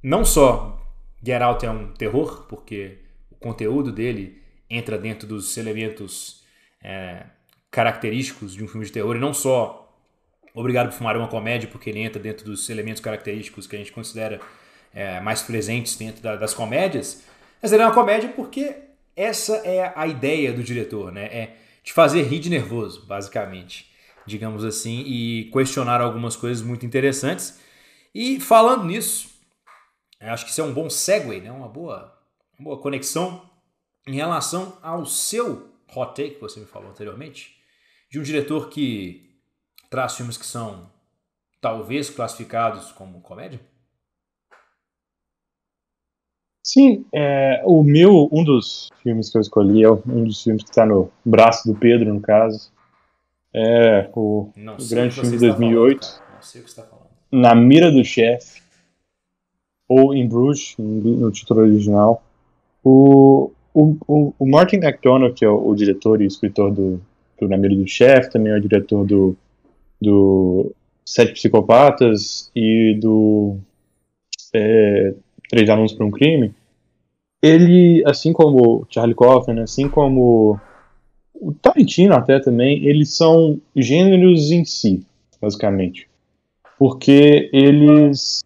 [0.00, 0.80] não só
[1.20, 6.44] Get Out é um terror, porque o conteúdo dele entra dentro dos elementos
[6.80, 7.26] é,
[7.70, 9.88] característicos de um filme de terror e não só
[10.58, 13.92] Obrigado por Fumar uma comédia, porque ele entra dentro dos elementos característicos que a gente
[13.92, 14.40] considera
[14.92, 17.22] é, mais presentes dentro da, das comédias,
[17.62, 18.74] mas ele é uma comédia porque
[19.14, 21.26] essa é a ideia do diretor, né?
[21.26, 23.88] É de fazer rir de nervoso, basicamente,
[24.26, 27.60] digamos assim, e questionar algumas coisas muito interessantes.
[28.12, 29.30] E falando nisso,
[30.20, 31.52] acho que isso é um bom segue, né?
[31.52, 32.18] uma, boa,
[32.58, 33.48] uma boa conexão
[34.06, 37.57] em relação ao seu hot take que você me falou anteriormente
[38.10, 39.28] de um diretor que
[39.90, 40.88] traz filmes que são
[41.60, 43.60] talvez classificados como comédia?
[46.62, 50.68] Sim, é, o meu, um dos filmes que eu escolhi é um dos filmes que
[50.68, 52.70] está no braço do Pedro, no caso.
[53.54, 56.06] É o, o grande filme de 2008.
[56.06, 57.08] Falando, Não sei o que você está falando.
[57.32, 58.62] Na Mira do Chefe,
[59.88, 62.22] ou em Bruges, no título original.
[62.84, 67.00] O, o, o, Martin McDonagh, que é o, o diretor e escritor do,
[67.40, 69.36] do Namiro do Chefe, também é o diretor do,
[70.00, 70.72] do
[71.04, 73.56] Sete Psicopatas e do
[74.54, 75.14] é,
[75.48, 76.54] Três Anúncios para um Crime.
[77.40, 80.58] Ele, assim como Charlie Kaufman, assim como
[81.34, 85.06] o Tarantino até também, eles são gêneros em si,
[85.40, 86.08] basicamente.
[86.76, 88.44] Porque eles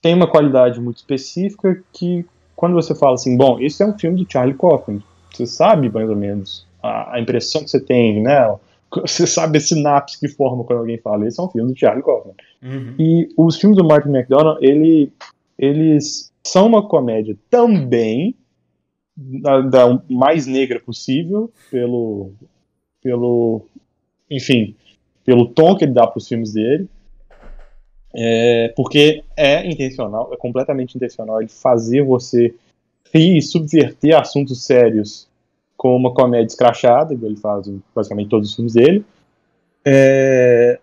[0.00, 4.22] têm uma qualidade muito específica que, quando você fala assim, bom, esse é um filme
[4.22, 8.56] do Charlie Kaufman, você sabe mais ou menos a, a, impressão que você tem, né?
[9.02, 11.26] Você sabe a sinapse que forma quando alguém fala.
[11.26, 12.34] Esse é um filme do Charlie Kaufman.
[12.62, 12.94] Uhum.
[12.98, 15.12] E os filmes do Martin McDonagh, ele,
[15.58, 18.34] eles são uma comédia também
[19.14, 22.32] da, da mais negra possível, pelo,
[23.02, 23.62] pelo,
[24.30, 24.74] enfim,
[25.24, 26.88] pelo tom que ele dá para os filmes dele.
[28.14, 32.54] É, porque é intencional, é completamente intencional ele fazer você
[33.12, 35.27] rir e subverter assuntos sérios
[35.78, 39.04] com uma comédia escrachada, ele faz basicamente todos os filmes dele.
[39.86, 40.78] É...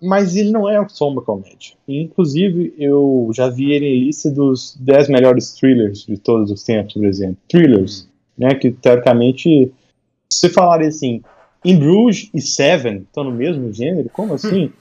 [0.00, 1.74] Mas ele não é só uma comédia.
[1.86, 6.94] Inclusive, eu já vi ele em lista dos 10 melhores thrillers de todos os tempos,
[6.94, 7.36] por exemplo.
[7.48, 8.08] Thrillers.
[8.38, 8.54] né?
[8.54, 9.72] Que teoricamente,
[10.30, 11.20] se falaria assim,
[11.64, 14.72] In Bruges e Seven estão no mesmo gênero, como assim?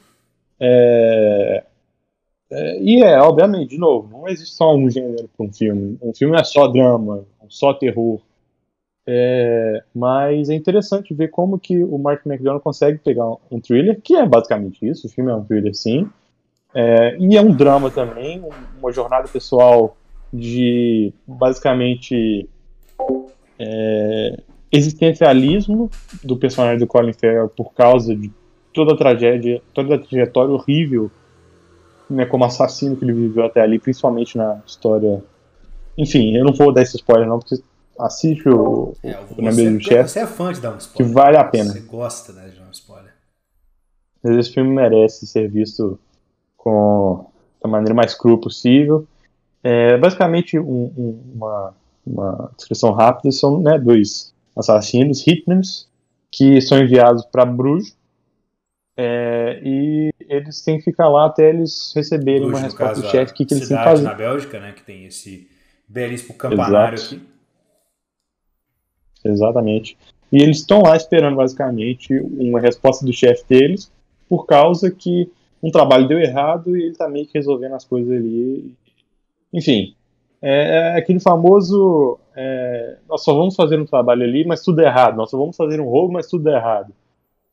[0.60, 1.64] é,
[2.52, 5.98] é, e é, obviamente, de novo, não existe só um gênero para um filme.
[6.02, 8.20] Um filme é só drama, só terror.
[9.06, 14.16] É, mas é interessante ver como que o Mark McDonald consegue pegar um thriller, que
[14.16, 16.08] é basicamente isso, o filme é um thriller sim,
[16.74, 18.44] é, e é um drama também,
[18.80, 19.98] uma jornada pessoal
[20.32, 22.48] de basicamente
[23.60, 24.40] é,
[24.72, 25.90] existencialismo
[26.24, 28.32] do personagem do Colin Farrell por causa de
[28.74, 31.12] toda a tragédia, toda a trajetória horrível
[32.12, 35.24] né, como assassino que ele viveu até ali, principalmente na história.
[35.98, 37.56] Enfim, eu não vou dar esse spoiler não, porque
[38.02, 41.14] assiste o, É, o Nome do Chefe, você é fã de dar um que spoiler.
[41.14, 41.72] vale a pena.
[41.74, 43.14] Você gosta né, de dar um spoiler.
[44.24, 46.00] Mas esse filme merece ser visto
[46.58, 47.26] com
[47.62, 49.08] da maneira mais crua possível.
[49.64, 51.74] É, basicamente, um- um- uma,
[52.06, 55.88] uma descrição rápida são né, dois assassinos, hitmans,
[56.32, 57.96] que são enviados para Bruges
[58.98, 63.10] é, e eles têm que ficar lá até eles receberem Bruges, uma resposta caso, do
[63.10, 64.04] chefe, que, que eles têm que fazer.
[64.04, 65.50] na Bélgica, né, que tem esse
[65.88, 67.16] belíssimo campanário Exato.
[67.16, 67.31] aqui.
[69.24, 69.98] Exatamente.
[70.32, 73.92] E eles estão lá esperando, basicamente, uma resposta do chefe deles,
[74.30, 75.30] por causa que
[75.62, 78.74] um trabalho deu errado e ele tá meio que resolvendo as coisas ali.
[79.54, 79.94] Enfim,
[80.42, 82.18] é, é aquele famoso.
[82.36, 85.18] é, nós só vamos fazer um trabalho ali, mas tudo é errado.
[85.18, 86.94] Nós só vamos fazer um roubo, mas tudo é errado.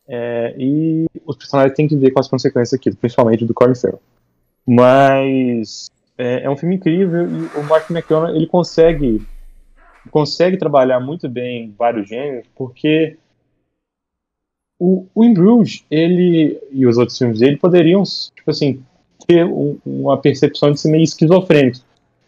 [0.06, 4.00] É, e os personagens têm que ver com as consequências aqui, principalmente do Colin Farrell.
[4.66, 9.20] Mas é, é um filme incrível e o Mark McDonald ele consegue
[10.08, 13.16] consegue trabalhar muito bem vários gêneros, porque
[14.78, 18.80] o, o In Bruges, ele e os outros filmes dele poderiam, tipo assim,
[19.26, 21.78] ter um- uma percepção de ser meio esquizofrênico.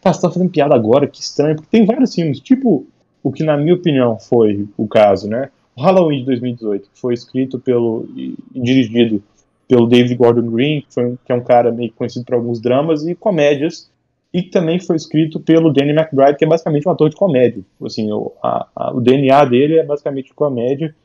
[0.01, 2.85] Tá, você tá fazendo piada agora, que estranho, porque tem vários filmes, tipo
[3.23, 5.49] o que na minha opinião foi o caso, né?
[5.75, 9.21] O Halloween de 2018, que foi escrito pelo e dirigido
[9.67, 13.05] pelo David Gordon Green, que, foi que é um cara meio conhecido por alguns dramas
[13.05, 13.89] e comédias,
[14.33, 17.63] e que também foi escrito pelo Danny McBride, que é basicamente um ator de comédia.
[17.83, 20.95] Assim, o, a- a- o DNA dele é basicamente comédia.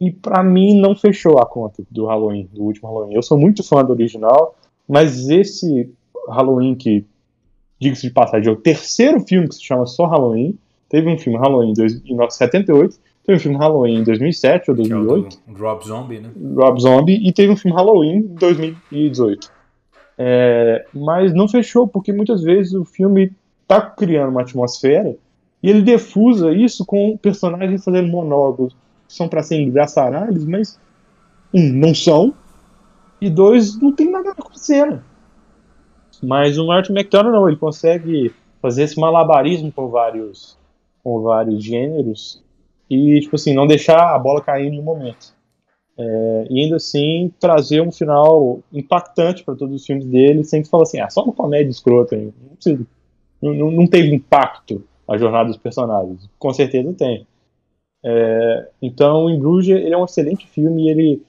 [0.00, 3.14] E pra mim não fechou a conta do Halloween, do último Halloween.
[3.14, 4.56] Eu sou muito fã do original,
[4.88, 5.90] mas esse
[6.28, 7.04] Halloween que,
[7.78, 10.58] diga-se de passagem, é o terceiro filme que se chama só Halloween.
[10.88, 14.76] Teve um filme Halloween em dois- em 1978, teve um filme Halloween em 2007 ou
[14.76, 15.38] Que é o 2008.
[15.58, 16.30] Rob Zombie, né?
[16.56, 19.50] Rob Zombie e teve um filme Halloween em 2018.
[20.22, 23.32] É, mas não fechou, porque muitas vezes o filme
[23.66, 25.16] tá criando uma atmosfera
[25.62, 28.76] e ele defusa isso com personagens fazendo monólogos
[29.08, 30.78] que são para ser engraçaralhos, mas
[31.54, 32.34] um, não são,
[33.18, 35.02] e dois, não tem nada acontecendo.
[36.22, 38.30] Mas o Martin McDonald não, ele consegue
[38.60, 40.58] fazer esse malabarismo com vários,
[41.02, 42.44] com vários gêneros
[42.90, 45.32] e, tipo assim, não deixar a bola cair em nenhum momento
[46.50, 50.84] e ainda assim trazer um final impactante para todos os filmes dele, sem que falar
[50.84, 52.32] assim, ah, só uma comédia escrota, hein?
[52.42, 52.86] não, precisa-
[53.42, 56.28] não, não- teve impacto a jornada dos personagens.
[56.38, 57.26] Com certeza tem.
[58.04, 61.22] É, então, em Bruges, ele é um excelente filme ele,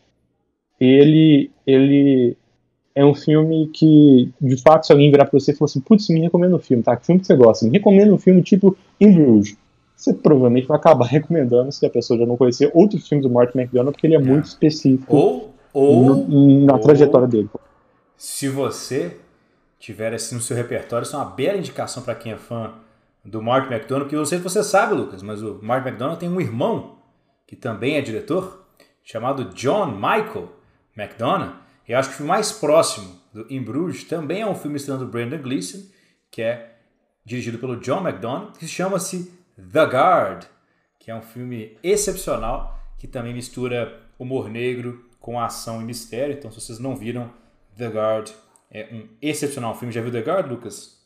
[0.80, 2.38] ele, ele
[2.96, 6.10] é um filme que, de fato, se alguém virar para você e falar assim, putz,
[6.10, 6.96] me recomenda um filme, tá?
[6.98, 7.66] Que filme que você gosta?
[7.66, 9.58] Me recomenda um filme tipo In Bruges.
[10.02, 13.60] Você provavelmente vai acabar recomendando, se a pessoa já não conhecer, outros filmes do Martin
[13.60, 17.50] McDonald, porque ele é, muito específico Ou, ou no- na ou- trajetória dele.
[18.18, 19.18] se você
[19.80, 22.74] tiver assim no seu repertório, isso é uma bela indicação para quem é fã
[23.24, 26.20] do Mark McDonald, porque eu não sei se você sabe, Lucas, mas o Mark McDonald
[26.20, 26.98] tem um irmão
[27.48, 28.66] que também é diretor,
[29.04, 30.50] chamado John Michael
[30.98, 31.54] McDonald.
[31.88, 34.78] E eu acho que o filme mais próximo do In Bruges também é um filme
[34.78, 35.80] estrelando Brandon Gleeson,
[36.32, 36.72] que é
[37.26, 39.32] dirigido pelo John McDonald, que chama-se
[39.72, 40.46] The Guard,
[41.00, 46.34] que é um filme excepcional, que também mistura humor negro com ação e mistério.
[46.34, 47.32] Então, se vocês não viram,
[47.78, 48.30] The Guard
[48.70, 49.94] é um excepcional filme.
[49.94, 51.02] Já viu The Guard, Lucas?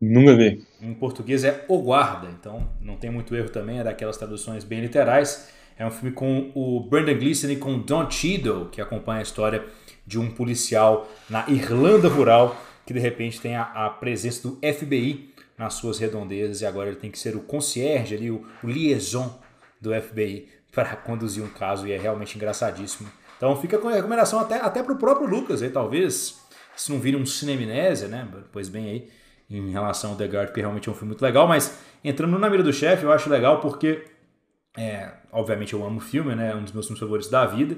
[0.00, 0.66] Nunca vi.
[0.80, 4.80] Em português é O Guarda, então não tem muito erro também, é daquelas traduções bem
[4.80, 5.52] literais.
[5.78, 9.64] É um filme com o Brendan Gleeson e com Don Cheadle, que acompanha a história
[10.06, 15.31] de um policial na Irlanda rural que de repente tem a, a presença do FBI
[15.56, 19.40] nas suas redondezas e agora ele tem que ser o concierge ali, o, o liaison
[19.80, 23.08] do FBI para conduzir um caso e é realmente engraçadíssimo.
[23.36, 26.40] Então fica com a recomendação até, até para o próprio Lucas aí, talvez,
[26.76, 28.26] se não vire um cinemnésia, né?
[28.52, 29.10] Pois bem aí,
[29.50, 32.48] em relação ao The Guard, porque realmente é um filme muito legal, mas entrando na
[32.48, 34.04] mira do chefe, eu acho legal porque,
[34.76, 36.52] é, obviamente eu amo o filme, né?
[36.52, 37.76] É um dos meus filmes favoritos da vida.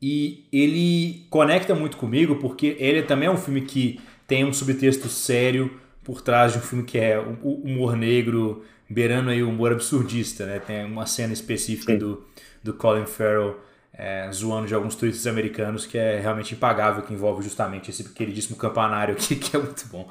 [0.00, 5.08] E ele conecta muito comigo porque ele também é um filme que tem um subtexto
[5.08, 9.72] sério por trás de um filme que é o humor negro beirando aí o humor
[9.72, 10.60] absurdista, né?
[10.60, 12.24] Tem uma cena específica do,
[12.62, 13.58] do Colin Farrell
[13.92, 18.56] é, zoando de alguns turistas americanos que é realmente impagável, que envolve justamente esse queridíssimo
[18.56, 20.08] campanário aqui, que é muito bom.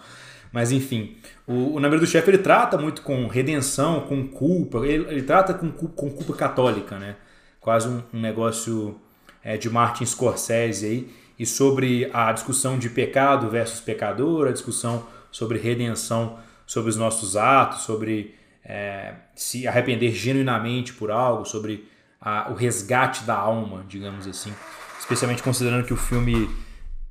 [0.52, 5.06] Mas enfim, o, o Namiro do Chefe ele trata muito com redenção, com culpa, ele,
[5.10, 7.16] ele trata com, com culpa católica, né?
[7.60, 9.00] Quase um, um negócio
[9.44, 15.04] é, de Martin Scorsese aí, e sobre a discussão de pecado versus pecador, a discussão
[15.34, 21.90] sobre redenção, sobre os nossos atos, sobre é, se arrepender genuinamente por algo, sobre
[22.22, 24.54] a, o resgate da alma, digamos assim.
[24.98, 26.50] Especialmente considerando que o filme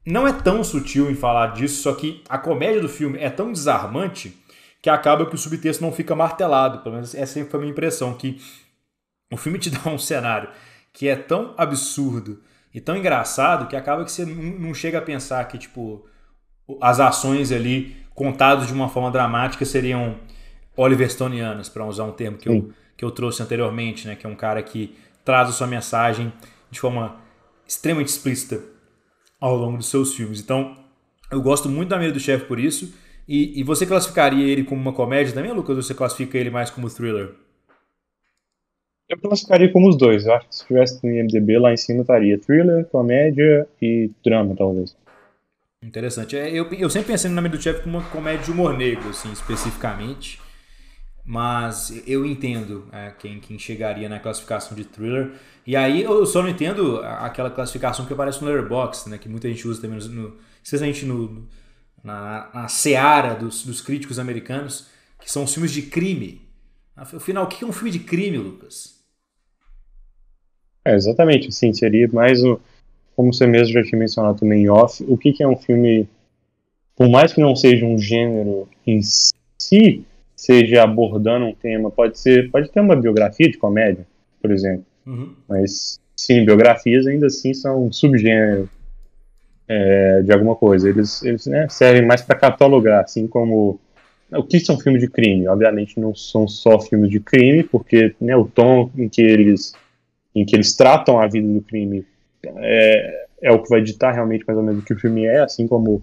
[0.06, 3.52] não é tão sutil em falar disso, só que a comédia do filme é tão
[3.52, 4.40] desarmante
[4.80, 6.78] que acaba que o subtexto não fica martelado.
[6.78, 8.40] Pelo menos essa sempre foi a minha impressão, que
[9.30, 10.48] o filme te dá um cenário
[10.92, 12.40] que é tão absurdo
[12.72, 16.06] e tão engraçado que acaba que você não chega a pensar que, tipo,
[16.80, 20.16] as ações ali contadas de uma forma dramática seriam
[20.76, 24.16] Oliver Stonianas, para usar um termo que eu, que eu trouxe anteriormente, né?
[24.16, 24.94] Que é um cara que
[25.24, 26.32] traz a sua mensagem
[26.70, 27.16] de forma
[27.66, 28.60] extremamente explícita
[29.40, 30.40] ao longo dos seus filmes.
[30.40, 30.76] Então,
[31.30, 32.94] eu gosto muito da Medo do Chefe por isso.
[33.26, 35.76] E, e, você classificaria ele como uma comédia também, Lucas?
[35.76, 37.30] Ou você classifica ele mais como thriller?
[39.08, 40.26] Eu classificaria como os dois.
[40.26, 44.54] Eu acho que se tivesse no IMDB lá em cima estaria thriller, comédia e drama,
[44.56, 44.96] talvez.
[45.82, 46.36] Interessante.
[46.36, 49.08] É, eu, eu sempre pensei no nome do Chefe como uma comédia de humor negro,
[49.08, 50.40] assim, especificamente.
[51.24, 55.32] Mas eu entendo é, quem, quem chegaria na classificação de thriller.
[55.66, 59.18] E aí eu só não entendo aquela classificação que aparece no Letterboxd, né?
[59.18, 61.48] Que muita gente usa também, no, especialmente no,
[62.02, 64.88] na, na seara dos, dos críticos americanos,
[65.20, 66.48] que são os filmes de crime.
[66.96, 69.00] Afinal, o que é um filme de crime, Lucas?
[70.84, 72.60] É, exatamente, sim, seria mais o,
[73.16, 76.08] como você mesmo já tinha mencionado também em off, o que, que é um filme,
[76.96, 82.50] por mais que não seja um gênero em si, seja abordando um tema, pode ser,
[82.50, 84.06] pode ter uma biografia de comédia,
[84.40, 85.34] por exemplo, uhum.
[85.48, 88.68] mas sim, biografias ainda assim são um subgênero
[89.68, 93.78] é, de alguma coisa, eles, eles né, servem mais para catalogar, assim como
[94.38, 95.46] o que são filmes de crime?
[95.46, 99.74] Obviamente não são só filmes de crime, porque né, o tom em que eles
[100.34, 102.06] em que eles tratam a vida do crime
[102.44, 105.40] é, é o que vai ditar realmente mais ou menos o que o filme é,
[105.40, 106.02] assim como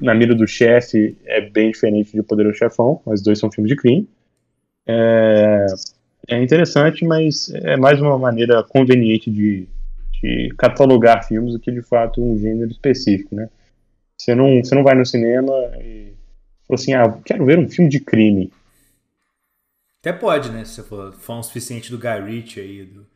[0.00, 3.70] na mira do chefe é bem diferente de O Poderoso Chefão, mas dois são filmes
[3.70, 4.08] de crime.
[4.86, 5.66] É,
[6.28, 9.68] é interessante, mas é mais uma maneira conveniente de,
[10.20, 13.48] de, catalogar filmes do que de fato um gênero específico, né?
[14.16, 16.12] Você não, você não vai no cinema e
[16.66, 18.52] fala assim, ah, quero ver um filme de crime.
[20.00, 20.64] Até pode, né?
[20.64, 23.06] Se você for fã o suficiente do Guy Ritchie aí, do,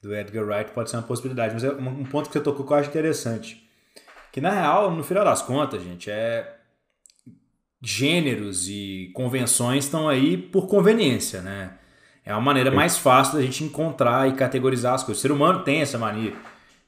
[0.00, 1.54] do Edgar Wright, pode ser uma possibilidade.
[1.54, 3.68] Mas é um ponto que você tocou que eu acho interessante
[4.32, 6.56] que na real, no final das contas, gente, é
[7.82, 11.72] gêneros e convenções estão aí por conveniência, né?
[12.24, 15.18] É a maneira mais fácil da gente encontrar e categorizar as coisas.
[15.18, 16.34] O ser humano tem essa mania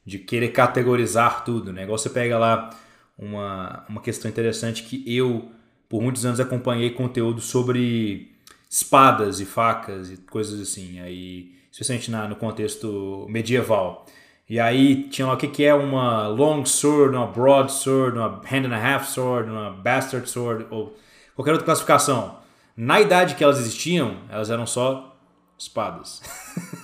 [0.05, 1.83] de querer categorizar tudo, né?
[1.83, 2.69] Igual você pega lá
[3.17, 5.51] uma, uma questão interessante que eu,
[5.89, 8.35] por muitos anos, acompanhei conteúdo sobre
[8.69, 14.05] espadas e facas e coisas assim, aí, especialmente na, no contexto medieval.
[14.49, 18.41] E aí tinha lá o que, que é uma long sword, uma broad sword, uma
[18.45, 20.97] hand and a half sword, uma bastard sword, ou
[21.33, 22.37] qualquer outra classificação.
[22.75, 25.17] Na idade que elas existiam, elas eram só
[25.57, 26.21] espadas.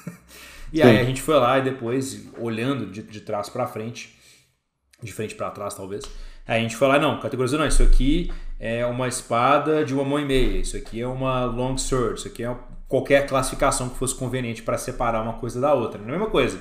[0.72, 0.84] e Sim.
[0.84, 4.18] aí a gente foi lá e depois, olhando de, de trás para frente,
[5.04, 6.06] de frente para trás talvez,
[6.48, 10.06] aí a gente foi lá, não, categorizou, não, isso aqui é uma espada de uma
[10.06, 12.56] mão e meia, isso aqui é uma long sword, isso aqui é
[12.88, 16.00] qualquer classificação que fosse conveniente para separar uma coisa da outra.
[16.00, 16.60] É a mesma coisa.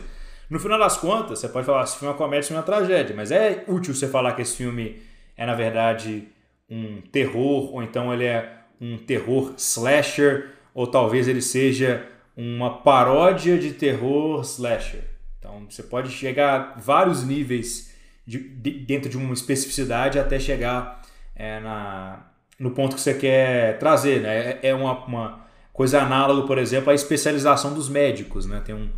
[0.49, 2.63] No final das contas, você pode falar se filme é uma comédia, se é uma
[2.63, 5.03] tragédia, mas é útil você falar que esse filme
[5.37, 6.29] é, na verdade,
[6.69, 12.07] um terror, ou então ele é um terror slasher, ou talvez ele seja
[12.37, 15.03] uma paródia de terror slasher.
[15.39, 17.95] Então você pode chegar a vários níveis
[18.27, 21.03] de, de, dentro de uma especificidade até chegar
[21.35, 22.27] é, na,
[22.59, 24.21] no ponto que você quer trazer.
[24.21, 24.59] Né?
[24.63, 25.46] É, é uma, uma
[25.77, 28.47] coisa análoga, por exemplo, à especialização dos médicos.
[28.47, 28.61] Né?
[28.65, 28.89] Tem um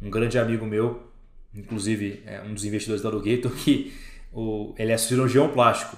[0.00, 1.10] um grande amigo meu,
[1.54, 3.92] inclusive é um dos investidores da Alugator, que
[4.32, 5.96] o, ele é cirurgião plástico.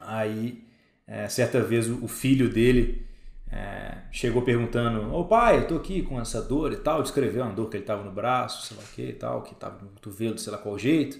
[0.00, 0.64] Aí,
[1.06, 3.06] é, certa vez, o, o filho dele
[3.50, 7.02] é, chegou perguntando: Ô pai, eu tô aqui com essa dor e tal.
[7.02, 9.54] Descreveu uma dor que ele tava no braço, sei lá o que e tal, que
[9.54, 11.18] tava no cotovelo, sei lá qual jeito.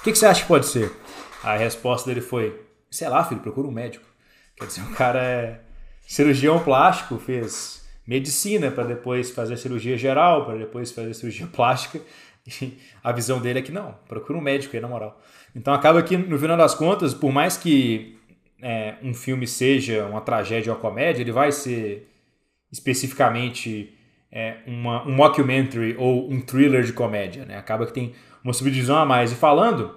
[0.00, 0.90] O que, que você acha que pode ser?
[1.44, 4.06] A resposta dele foi: Sei lá, filho, procura um médico.
[4.56, 5.60] Quer dizer, o cara é
[6.08, 12.00] cirurgião plástico, fez medicina para depois fazer cirurgia geral, para depois fazer cirurgia plástica.
[12.62, 15.20] E a visão dele é que não, procura um médico aí, na moral.
[15.54, 18.18] Então acaba que, no final das contas, por mais que
[18.62, 22.08] é, um filme seja uma tragédia ou uma comédia, ele vai ser
[22.72, 23.94] especificamente
[24.32, 27.44] é, uma, um mockumentary ou um thriller de comédia.
[27.44, 27.58] Né?
[27.58, 29.30] Acaba que tem uma subdivisão a mais.
[29.30, 29.94] E falando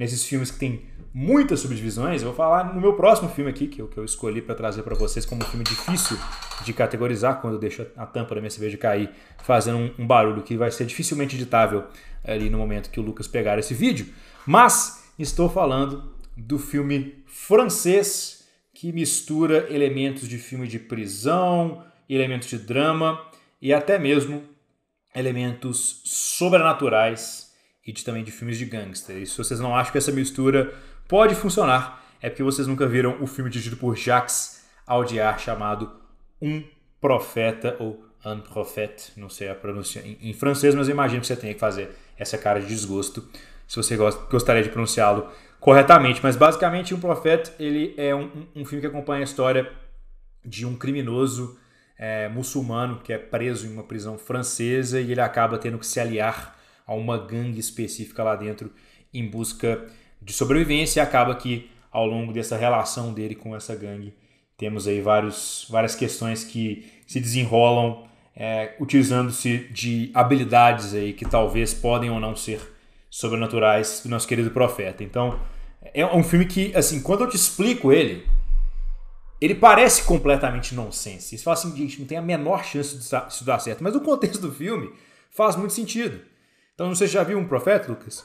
[0.00, 0.80] nesses filmes que tem
[1.12, 4.40] muitas subdivisões, eu vou falar no meu próximo filme aqui, que eu, que eu escolhi
[4.40, 6.16] para trazer para vocês como um filme difícil
[6.64, 9.10] de categorizar, quando eu deixo a tampa da minha cerveja cair,
[9.42, 11.84] fazendo um, um barulho que vai ser dificilmente editável
[12.24, 14.06] ali no momento que o Lucas pegar esse vídeo.
[14.46, 22.56] Mas estou falando do filme francês que mistura elementos de filme de prisão, elementos de
[22.56, 23.20] drama
[23.60, 24.44] e até mesmo
[25.14, 27.49] elementos sobrenaturais
[27.86, 29.16] e de, também de filmes de gangster.
[29.16, 30.74] E se vocês não acham que essa mistura
[31.08, 35.90] pode funcionar, é porque vocês nunca viram o filme dirigido por Jacques Audiard chamado
[36.40, 36.62] Um
[37.00, 41.26] Profeta ou Un Prophète, não sei a pronúncia em, em francês, mas eu imagino que
[41.26, 43.26] você tenha que fazer essa cara de desgosto
[43.66, 46.20] se você gostaria de pronunciá-lo corretamente.
[46.22, 49.70] Mas basicamente, Um Profeta ele é um, um filme que acompanha a história
[50.44, 51.58] de um criminoso
[51.96, 56.00] é, muçulmano que é preso em uma prisão francesa e ele acaba tendo que se
[56.00, 56.58] aliar
[56.90, 58.72] a uma gangue específica lá dentro
[59.14, 59.86] em busca
[60.20, 64.12] de sobrevivência e acaba que ao longo dessa relação dele com essa gangue
[64.56, 71.72] temos aí vários, várias questões que se desenrolam é, utilizando-se de habilidades aí que talvez
[71.72, 72.60] podem ou não ser
[73.08, 75.04] sobrenaturais do nosso querido profeta.
[75.04, 75.38] Então
[75.94, 78.26] é um filme que assim quando eu te explico ele
[79.40, 81.38] ele parece completamente nonsense.
[81.38, 83.82] Você fala assim, gente, não tem a menor chance disso dar certo.
[83.82, 84.92] Mas o contexto do filme
[85.30, 86.20] faz muito sentido.
[86.80, 88.24] Então, não sei se já viu um Profeta, Lucas?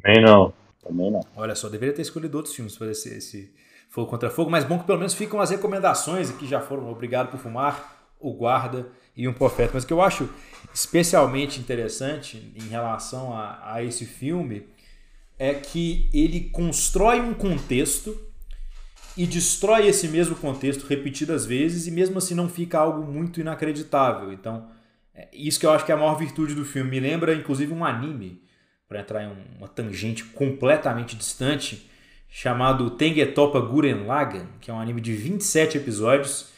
[0.00, 0.54] Também não.
[0.82, 1.20] Também não.
[1.36, 3.54] Olha só, deveria ter escolhido outros filmes para esse, esse
[3.90, 7.30] Fogo contra Fogo, mas bom que pelo menos ficam as recomendações aqui, já foram Obrigado
[7.30, 9.72] por Fumar, O Guarda e Um Profeta.
[9.74, 10.30] Mas o que eu acho
[10.72, 14.66] especialmente interessante em relação a, a esse filme
[15.38, 18.18] é que ele constrói um contexto
[19.14, 24.32] e destrói esse mesmo contexto repetidas vezes e mesmo assim não fica algo muito inacreditável.
[24.32, 24.79] Então,
[25.32, 26.90] isso que eu acho que é a maior virtude do filme.
[26.90, 28.42] Me lembra inclusive um anime,
[28.88, 31.88] para entrar em uma tangente completamente distante,
[32.28, 36.48] chamado Tengetopa Guren Lagan, que é um anime de 27 episódios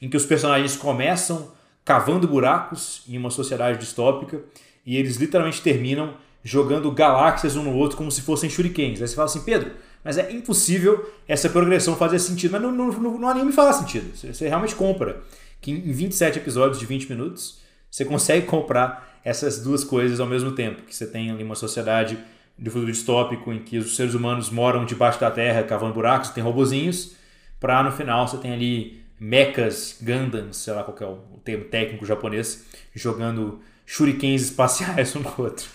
[0.00, 1.52] em que os personagens começam
[1.84, 4.40] cavando buracos em uma sociedade distópica
[4.84, 9.00] e eles literalmente terminam jogando galáxias um no outro como se fossem shurikens.
[9.00, 9.72] Aí você fala assim, Pedro,
[10.04, 12.52] mas é impossível essa progressão fazer sentido.
[12.52, 14.16] Mas no, no, no, no anime faz sentido.
[14.16, 15.22] Você, você, realmente compra
[15.60, 17.61] que em 27 episódios de 20 minutos
[17.92, 20.82] você consegue comprar essas duas coisas ao mesmo tempo.
[20.82, 22.18] Que você tem ali uma sociedade
[22.58, 26.42] de futuro distópico em que os seres humanos moram debaixo da terra cavando buracos, tem
[26.42, 27.14] robozinhos,
[27.60, 32.06] para no final você tem ali mechas, Gundams, sei lá qual é o termo técnico
[32.06, 35.68] japonês, jogando shurikens espaciais um no outro.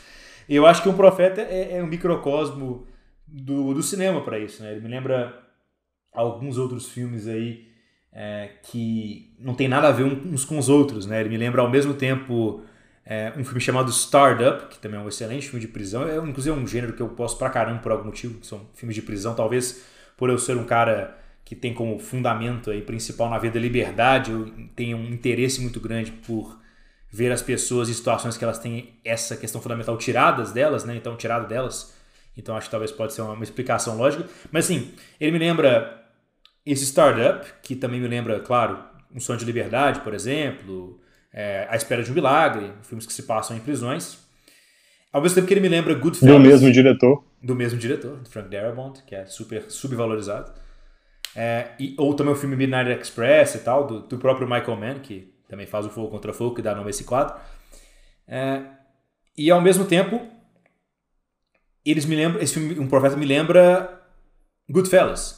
[0.50, 2.88] Eu acho que um profeta é, é um microcosmo
[3.28, 4.64] do, do cinema para isso.
[4.64, 4.72] Né?
[4.72, 5.38] Ele me lembra
[6.12, 7.67] alguns outros filmes aí
[8.20, 11.06] é, que não tem nada a ver uns com os outros.
[11.06, 11.20] Né?
[11.20, 12.64] Ele me lembra ao mesmo tempo
[13.06, 16.08] é, um filme chamado Startup, que também é um excelente filme de prisão.
[16.08, 18.66] É, inclusive é um gênero que eu posso pra caramba por algum motivo, que são
[18.74, 19.36] filmes de prisão.
[19.36, 19.84] Talvez
[20.18, 21.16] por eu ser um cara
[21.46, 25.80] que tem como fundamento aí principal na vida a liberdade, eu tenho um interesse muito
[25.80, 26.60] grande por
[27.10, 30.96] ver as pessoas em situações que elas têm essa questão fundamental tiradas delas, né?
[30.96, 31.96] Então, tirado delas
[32.38, 34.26] então acho que talvez pode ser uma, uma explicação lógica.
[34.52, 36.07] Mas assim, ele me lembra
[36.72, 38.78] esse startup, que também me lembra, claro,
[39.14, 41.00] Um Sonho de Liberdade, por exemplo,
[41.34, 44.20] é, A Espera de um Milagre, filmes que se passam em prisões.
[45.12, 46.36] Ao mesmo tempo que ele me lembra Goodfellas.
[46.36, 47.24] Do mesmo diretor.
[47.42, 50.52] Do mesmo diretor, do Frank Darabont, que é super subvalorizado.
[51.36, 55.00] É, e, ou também o filme Midnight Express e tal, do, do, próprio Michael Mann,
[55.00, 57.36] que também faz o Fogo contra Fogo, que dá nome a esse quadro.
[58.28, 58.64] É,
[59.38, 60.20] e ao mesmo tempo,
[61.86, 64.02] eles me lembram, esse filme, um profeta me lembra
[64.70, 65.37] Goodfellas.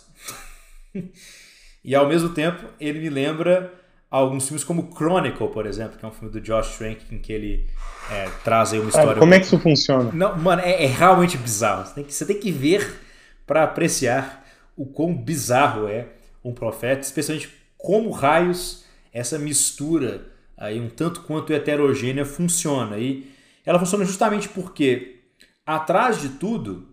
[1.83, 3.73] e ao mesmo tempo, ele me lembra
[4.09, 7.31] alguns filmes como Chronicle, por exemplo, que é um filme do Josh Trank em que
[7.31, 7.67] ele
[8.11, 9.13] é, traz aí uma história.
[9.13, 10.11] Ah, como é que isso funciona?
[10.11, 11.85] Não, mano, é, é realmente bizarro.
[11.85, 12.99] Você tem que, você tem que ver
[13.45, 16.07] para apreciar o quão bizarro é
[16.43, 20.25] um profeta, especialmente como raios essa mistura
[20.57, 22.97] aí um tanto quanto heterogênea funciona.
[22.97, 23.31] E
[23.65, 25.21] ela funciona justamente porque
[25.65, 26.87] atrás de tudo,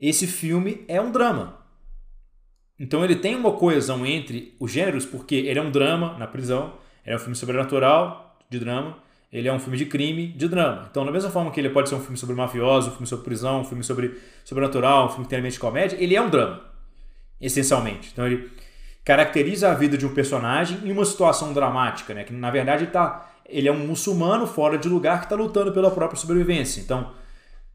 [0.00, 1.65] esse filme é um drama.
[2.78, 6.74] Então ele tem uma coesão entre os gêneros, porque ele é um drama na prisão,
[7.04, 8.98] ele é um filme sobrenatural de drama,
[9.32, 10.86] ele é um filme de crime de drama.
[10.90, 13.24] Então, da mesma forma que ele pode ser um filme sobre mafioso, um filme sobre
[13.24, 16.30] prisão, um filme sobre sobrenatural, um filme que tem elemento de comédia, ele é um
[16.30, 16.62] drama,
[17.40, 18.10] essencialmente.
[18.12, 18.50] Então ele
[19.04, 22.24] caracteriza a vida de um personagem em uma situação dramática, né?
[22.24, 25.72] Que na verdade ele, tá, ele é um muçulmano fora de lugar que está lutando
[25.72, 26.80] pela própria sobrevivência.
[26.80, 27.12] Então,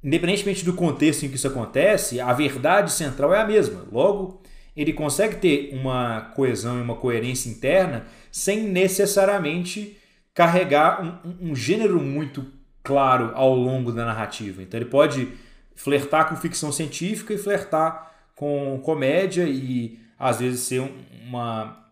[0.04, 3.86] independentemente do contexto em que isso acontece, a verdade central é a mesma.
[3.92, 4.41] Logo,
[4.76, 9.98] ele consegue ter uma coesão e uma coerência interna sem necessariamente
[10.34, 12.46] carregar um, um, gênero muito
[12.82, 14.64] claro ao longo da narrativa.
[14.64, 15.28] Então ele pode
[15.76, 20.82] flertar com ficção científica e flertar com comédia e às vezes ser
[21.28, 21.86] uma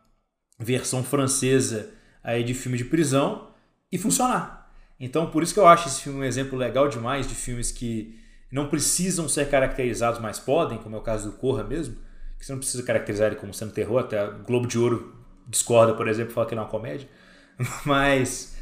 [0.58, 1.92] versão francesa
[2.24, 3.50] aí de filme de prisão
[3.92, 4.72] e funcionar.
[5.00, 8.18] Então por isso que eu acho esse filme um exemplo legal demais de filmes que
[8.52, 11.98] não precisam ser caracterizados, mas podem, como é o caso do Corra mesmo,
[12.40, 15.14] que você não precisa caracterizar ele como sendo terror, até o Globo de Ouro
[15.46, 17.08] discorda, por exemplo, fala que ele é uma comédia.
[17.86, 18.56] Mas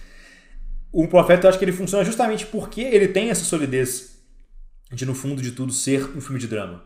[0.91, 4.17] o Profeta eu acho que ele funciona justamente porque ele tem essa solidez
[4.91, 6.83] de, no fundo de tudo, ser um filme de drama.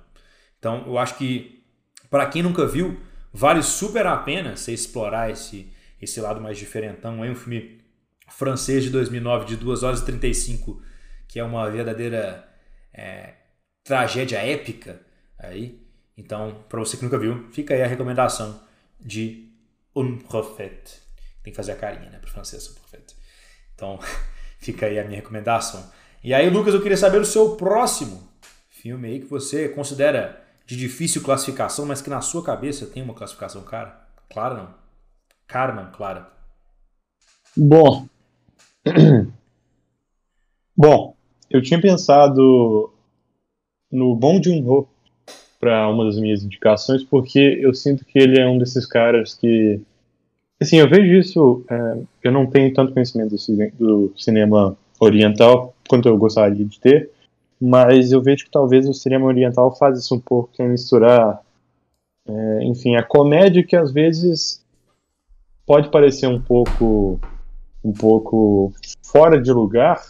[0.60, 1.64] Então eu acho que,
[2.10, 3.00] para quem nunca viu,
[3.32, 5.72] vale super a pena você explorar esse,
[6.02, 7.24] esse lado mais diferentão.
[7.24, 7.80] É um filme
[8.28, 10.82] francês de 2009, de 2 horas e 35,
[11.28, 12.48] que é uma verdadeira
[12.94, 13.36] é,
[13.84, 15.02] tragédia épica
[15.38, 15.81] aí.
[16.18, 18.60] Então, para você que nunca viu, fica aí a recomendação
[19.00, 19.50] de
[19.96, 21.02] Un Prophète.
[21.44, 23.16] Tem que fazer a carinha, né, para o francês, Un Prophète.
[23.74, 24.00] Então,
[24.60, 25.90] fica aí a minha recomendação.
[26.24, 28.30] E aí, Lucas, eu queria saber o seu próximo
[28.70, 33.14] filme aí que você considera de difícil classificação, mas que na sua cabeça tem uma
[33.14, 34.08] classificação cara.
[34.30, 34.82] Clara não.
[35.76, 36.32] Não, clara.
[37.58, 38.08] Bom.
[40.76, 41.16] Bom,
[41.50, 42.94] eu tinha pensado
[43.92, 44.88] no Bong Joon-ho
[45.62, 49.80] para uma das minhas indicações, porque eu sinto que ele é um desses caras que.
[50.60, 51.64] Assim, eu vejo isso.
[51.70, 53.36] É, eu não tenho tanto conhecimento
[53.78, 57.12] do, cinema oriental quanto eu gostaria de ter,
[57.60, 61.42] mas eu vejo que talvez o cinema oriental faz isso um pouco, que é misturar,
[62.28, 64.66] é, enfim, a comédia que às vezes
[65.66, 67.20] pode parecer um pouco,
[67.84, 70.02] um pouco fora de lugar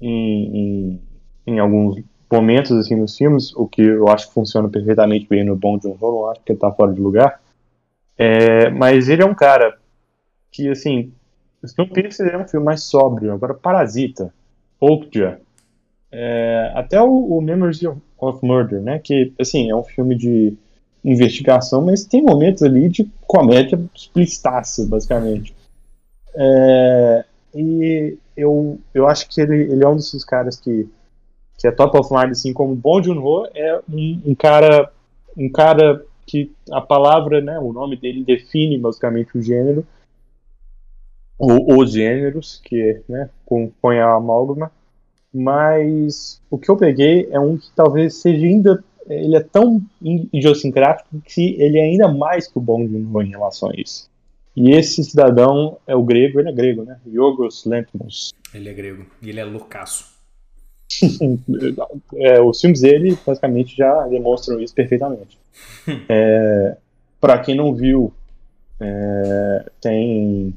[0.00, 1.00] em, em,
[1.46, 2.02] em alguns
[2.32, 5.96] momentos assim nos filmes, o que eu acho que funciona perfeitamente bem no Bom John
[6.00, 7.40] Ho, não acho que ele tá fora de lugar.
[8.16, 9.76] É, mas ele é um cara
[10.50, 11.12] que, assim,
[11.62, 13.32] Snowpiercer é um filme mais sóbrio.
[13.32, 14.32] Agora, Parasita,
[14.80, 15.40] Okja,
[16.10, 17.82] é, até o, o Memories
[18.18, 20.54] of Murder, né, que, assim, é um filme de
[21.04, 24.50] investigação, mas tem momentos ali de comédia explícita,
[24.88, 25.54] basicamente.
[26.34, 27.24] É,
[27.54, 30.88] e eu, eu acho que ele, ele é um desses caras que
[31.62, 34.90] que é top of mind, assim, como Bong Joon-ho é um, um, cara
[35.36, 39.86] um cara que a palavra, né, o nome dele define basicamente o gênero
[41.38, 44.72] ou os gêneros que, né, compõem a amálgama,
[45.32, 51.20] mas o que eu peguei é um que talvez seja ainda ele é tão idiosincrático
[51.24, 54.10] que ele é ainda mais que o Bong Joon-ho em relação a isso.
[54.56, 57.00] E esse cidadão é o grego, ele é grego, né?
[57.06, 58.32] Yorgos Lanthimos.
[58.52, 60.11] Ele é grego e ele é loucaço.
[62.16, 65.38] é, os filmes dele basicamente já demonstram isso perfeitamente.
[66.08, 66.76] É,
[67.20, 68.12] para quem não viu,
[68.80, 70.54] é, tem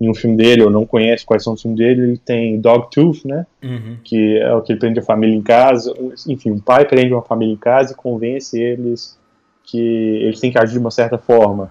[0.00, 3.24] em um filme dele ou não conhece quais são os filmes dele, ele tem Dogtooth,
[3.24, 3.46] né?
[3.62, 3.96] Uhum.
[4.02, 5.94] Que é o que ele prende a família em casa.
[6.28, 9.18] Enfim, um pai prende uma família em casa e convence eles
[9.64, 11.70] que eles têm que agir de uma certa forma.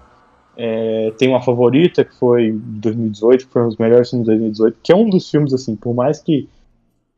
[0.56, 4.32] É, tem uma favorita que foi de 2018, que foi um dos melhores filmes de
[4.32, 6.48] 2018, que é um dos filmes assim, por mais que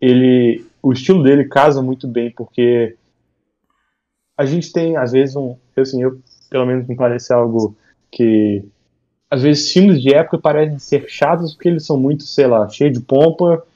[0.00, 2.96] ele o estilo dele casa muito bem, porque
[4.38, 5.56] a gente tem, às vezes, um.
[5.76, 7.76] Assim, eu, pelo menos, me parece algo
[8.08, 8.64] que.
[9.28, 12.96] Às vezes, filmes de época parecem ser chatos porque eles são muito, sei lá, cheios
[12.96, 13.66] de pompa.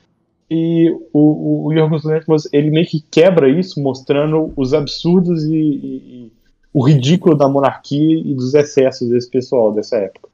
[0.49, 5.53] E o, o, o Yorgos Lanthimos, ele meio que quebra isso, mostrando os absurdos e,
[5.53, 6.33] e, e,
[6.73, 10.29] o ridículo da monarquia e dos excessos desse pessoal dessa época.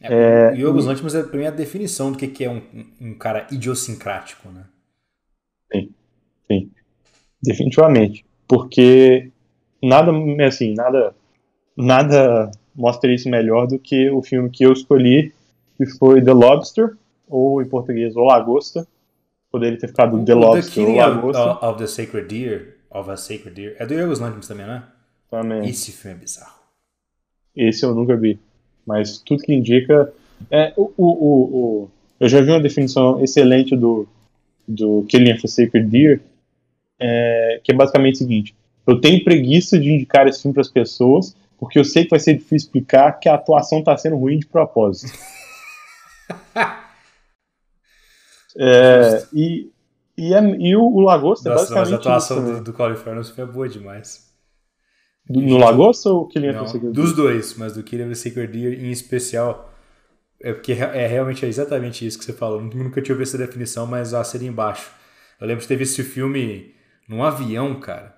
[0.00, 2.62] É, é, o Yorgos Lanthimos é, pra mim, a definição do que é um,
[3.00, 4.64] um cara idiosincrático, né?
[5.72, 5.90] Sim.
[6.60, 6.70] Sim,
[7.42, 8.24] definitivamente.
[8.46, 9.30] Porque
[9.82, 10.12] nada,
[10.46, 11.14] assim, nada,
[11.76, 15.32] nada mostra isso melhor do que o filme que eu escolhi,
[15.76, 16.96] que foi The Lobster,
[17.28, 18.86] ou em português, O Lagosta.
[19.50, 21.52] Poderia ter ficado The Lobster ou Lagosta.
[21.52, 23.76] Of, of, the Sacred Deer, of a Sacred Deer.
[23.78, 24.84] É do Yorgos Lanthimos também, né?
[25.30, 25.68] Também.
[25.68, 26.60] Esse filme é bizarro.
[27.54, 28.38] Esse eu nunca vi.
[28.86, 30.12] Mas tudo que indica...
[30.50, 34.06] É, o, o, o, o eu já vi uma definição excelente do,
[34.66, 36.20] do Killing of a Sacred Deer,
[37.02, 38.54] é, que é basicamente o seguinte:
[38.86, 42.20] eu tenho preguiça de indicar esse filme para as pessoas, porque eu sei que vai
[42.20, 45.12] ser difícil explicar que a atuação está sendo ruim de propósito.
[48.56, 49.70] é, e,
[50.16, 51.90] e, é, e, o, o Lagosta é basicamente.
[51.90, 54.30] Mas a atuação do, do Colin Farrell é boa demais.
[55.28, 58.84] Do, no Lagosta ou Killing Não, Sacred Dos dois, mas do Killing of Sacred Deer
[58.84, 59.70] em especial.
[60.44, 62.60] É porque é realmente é exatamente isso que você falou.
[62.60, 64.90] Nunca tinha ouvido essa definição, mas a seria embaixo.
[65.40, 66.71] Eu lembro de ter visto esse filme
[67.08, 68.16] num avião, cara.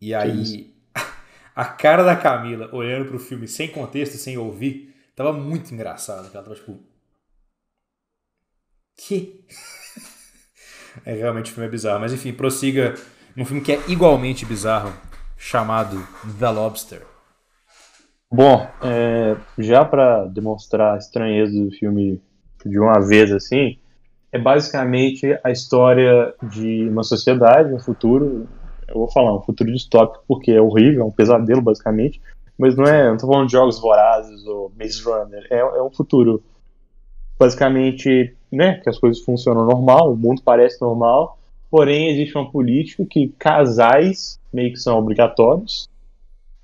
[0.00, 0.74] E aí
[1.54, 6.30] a cara da Camila olhando pro filme sem contexto, sem ouvir, tava muito engraçado.
[6.32, 6.78] Ela tava tipo.
[8.96, 9.44] Que?
[11.04, 12.00] é realmente o filme é bizarro.
[12.00, 12.94] Mas enfim, prossiga
[13.36, 14.92] num filme que é igualmente bizarro,
[15.36, 15.96] chamado
[16.38, 17.06] The Lobster.
[18.30, 22.20] Bom, é, já para demonstrar a estranheza do filme
[22.64, 23.78] de uma vez assim,
[24.30, 28.46] é basicamente a história de uma sociedade, um futuro,
[28.86, 32.20] eu vou falar um futuro distópico porque é horrível, é um pesadelo basicamente,
[32.58, 36.42] mas não é, não falando de jogos vorazes ou Maze Runner, é, é um futuro.
[37.38, 41.38] Basicamente, né, que as coisas funcionam normal, o mundo parece normal,
[41.70, 45.88] porém existe uma política que casais meio que são obrigatórios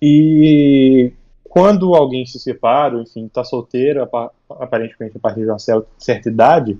[0.03, 1.13] e
[1.45, 4.07] quando alguém se separa, enfim, está solteiro,
[4.51, 6.77] aparentemente a partir de uma certa idade,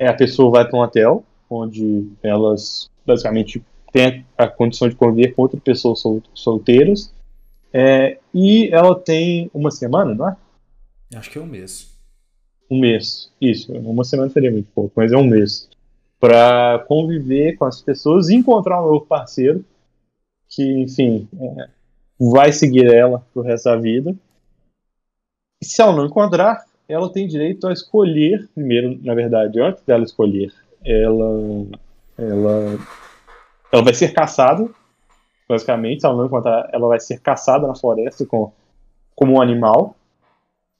[0.00, 5.34] é, a pessoa vai para um hotel, onde elas basicamente têm a condição de conviver
[5.34, 7.12] com outras pessoas sol solteiras,
[7.70, 10.36] é, e ela tem uma semana, não é?
[11.14, 11.94] Acho que é um mês.
[12.70, 13.72] Um mês, isso.
[13.74, 15.68] Uma semana seria muito pouco, mas é um mês.
[16.18, 19.64] Para conviver com as pessoas e encontrar um novo parceiro,
[20.48, 21.68] que, enfim, é,
[22.18, 24.16] vai seguir ela pro resto da vida.
[25.60, 30.02] E se ela não encontrar, ela tem direito a escolher, primeiro, na verdade, antes dela
[30.02, 30.52] escolher,
[30.84, 31.66] ela,
[32.18, 32.78] ela,
[33.72, 34.68] ela vai ser caçada,
[35.48, 38.52] basicamente, ela não encontrar, ela vai ser caçada na floresta com,
[39.14, 39.94] como um animal.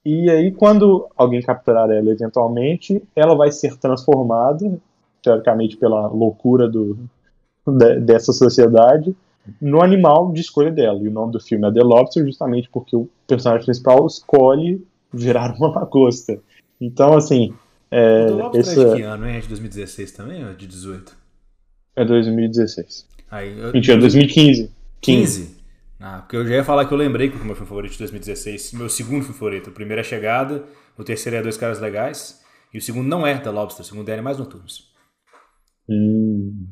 [0.03, 4.79] E aí, quando alguém capturar ela eventualmente, ela vai ser transformada,
[5.23, 6.97] teoricamente pela loucura do,
[7.65, 9.15] de, dessa sociedade,
[9.61, 10.99] no animal de escolha dela.
[10.99, 15.55] E o nome do filme é The Lobster, justamente porque o personagem principal escolhe virar
[15.55, 16.39] uma lagosta.
[16.79, 17.53] Então, assim.
[17.89, 19.35] É, o Lobster é de que ano, hein?
[19.35, 21.17] É de 2016 também ou é de 18?
[21.95, 23.07] É 2016.
[23.29, 23.73] Aí, eu...
[23.73, 24.71] Mentira, 2015.
[25.01, 25.61] 15?
[25.99, 27.99] Ah, porque eu já ia falar que eu lembrei que o meu filme favorito de
[27.99, 29.69] 2016, meu segundo filme favorito.
[29.69, 30.63] O primeiro é Chegada,
[30.97, 32.41] o terceiro é Dois Caras Legais,
[32.73, 34.91] e o segundo não é The Lobster, o segundo é Animais Noturnos.
[35.87, 36.65] Hum.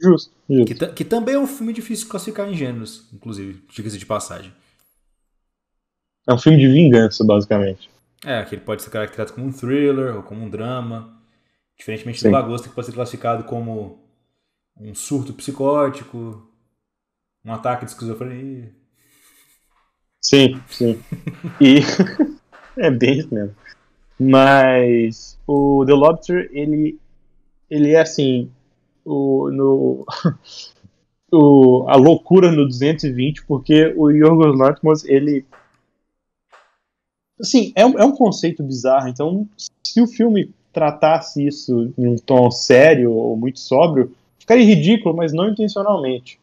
[0.00, 0.74] Justo, justo.
[0.74, 4.52] Que, que, também é um filme difícil de classificar em gêneros, inclusive, diga-se de passagem.
[6.28, 7.90] É um filme de vingança, basicamente.
[8.24, 11.20] É, que ele pode ser caracterizado como um thriller ou como um drama.
[11.76, 12.28] Diferentemente Sim.
[12.28, 13.98] do Lagosta, que pode ser classificado como
[14.78, 16.46] um surto psicótico,
[17.44, 18.72] um ataque de esquizofrenia.
[20.20, 21.02] Sim, sim.
[21.60, 21.80] e
[22.78, 23.56] é bem isso mesmo.
[24.18, 27.00] Mas o The Lobster, ele,
[27.68, 28.48] ele é assim,
[29.04, 30.06] o, no,
[31.32, 35.44] o, a loucura no 220, porque o Yorgos Lanthimos, ele
[37.40, 39.48] assim, é um, é um conceito bizarro, então
[39.82, 45.32] se o filme tratasse isso em um tom sério ou muito sóbrio, ficaria ridículo, mas
[45.32, 46.38] não intencionalmente.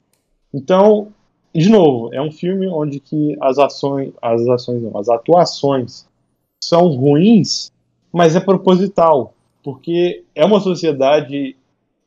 [0.54, 1.08] Então,
[1.54, 6.06] de novo, é um filme onde que as ações, as ações não, as atuações
[6.64, 7.72] são ruins,
[8.12, 9.34] mas é proposital,
[9.64, 11.56] porque é uma sociedade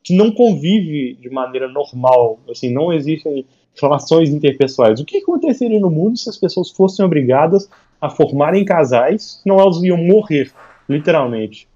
[0.01, 3.45] que não convive de maneira normal, assim, não existem
[3.81, 4.99] relações interpessoais.
[4.99, 7.69] O que aconteceria no mundo se as pessoas fossem obrigadas
[8.03, 10.51] a formarem casais, senão elas iam morrer,
[10.89, 11.67] literalmente.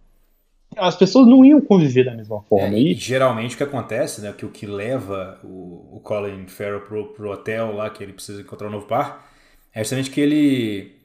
[0.76, 2.76] As pessoas não iam conviver da mesma forma.
[2.76, 6.82] É, e geralmente o que acontece, né, que o que leva o, o Colin Farrell
[6.82, 9.26] pro, pro hotel lá, que ele precisa encontrar um novo par,
[9.74, 10.96] é justamente que ele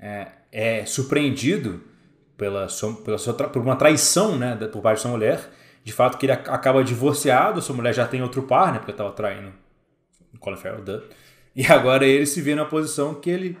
[0.00, 1.80] é, é surpreendido
[2.36, 5.48] pela sua, pela sua, por uma traição né, por parte da sua mulher,
[5.84, 8.78] de fato que ele acaba divorciado, sua mulher já tem outro par, né?
[8.78, 9.52] Porque estava traindo
[10.34, 11.02] o Colin Farrell, duh.
[11.54, 13.58] E agora ele se vê na posição que ele,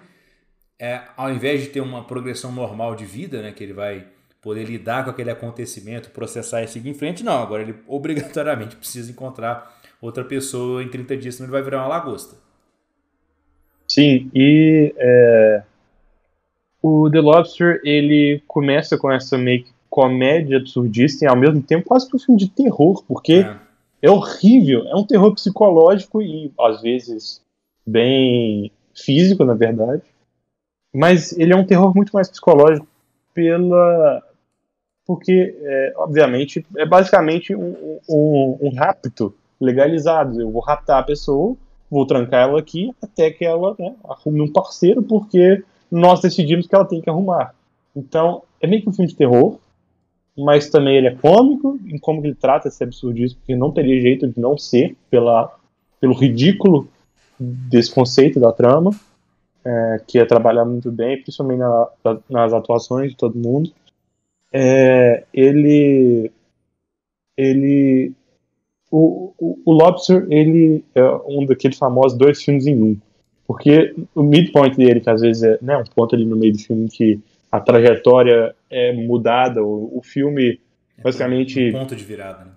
[0.82, 3.52] é, ao invés de ter uma progressão normal de vida, né?
[3.52, 4.04] Que ele vai
[4.40, 7.40] poder lidar com aquele acontecimento, processar e seguir em frente, não.
[7.40, 11.86] Agora ele obrigatoriamente precisa encontrar outra pessoa em 30 dias, senão ele vai virar uma
[11.86, 12.34] lagosta.
[13.86, 15.62] Sim, e é,
[16.82, 21.86] o The Lobster, ele começa com essa meio que comédia absurdista e ao mesmo tempo
[21.86, 23.56] quase que um filme de terror, porque é.
[24.08, 27.40] é horrível, é um terror psicológico e às vezes
[27.86, 30.02] bem físico, na verdade.
[30.94, 32.86] Mas ele é um terror muito mais psicológico
[33.32, 34.22] pela
[35.04, 40.40] porque, é, obviamente, é basicamente um, um, um, rapto legalizado.
[40.40, 41.56] Eu vou raptar a pessoa,
[41.90, 46.74] vou trancar ela aqui até que ela né, arrume um parceiro, porque nós decidimos que
[46.74, 47.54] ela tem que arrumar.
[47.94, 49.58] Então, é meio que um filme de terror,
[50.38, 54.26] mas também ele é cômico em como ele trata esse absurdismo, porque não teria jeito
[54.26, 55.54] de não ser pela,
[56.00, 56.88] pelo ridículo
[57.38, 58.92] desse conceito da trama,
[59.64, 61.88] é, que é trabalhar muito bem, principalmente na,
[62.28, 63.70] nas atuações de todo mundo.
[64.52, 66.30] É, ele,
[67.36, 68.12] ele,
[68.90, 73.00] o, o, o, Lobster, ele é um daqueles famosos dois filmes em um,
[73.46, 76.58] Porque o midpoint dele, que às vezes é né, um ponto ali no meio do
[76.58, 80.60] filme que a trajetória é mudada, o, o filme
[80.98, 81.68] é basicamente.
[81.70, 82.52] Um ponto de virada, né?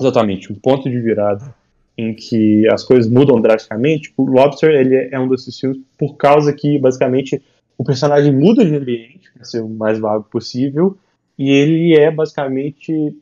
[0.00, 1.54] Exatamente, um ponto de virada
[1.96, 4.12] em que as coisas mudam drasticamente.
[4.16, 7.42] O Lobster ele é um desses filmes por causa que basicamente
[7.76, 10.96] o personagem muda de ambiente para ser o mais vago possível
[11.38, 13.16] e ele é basicamente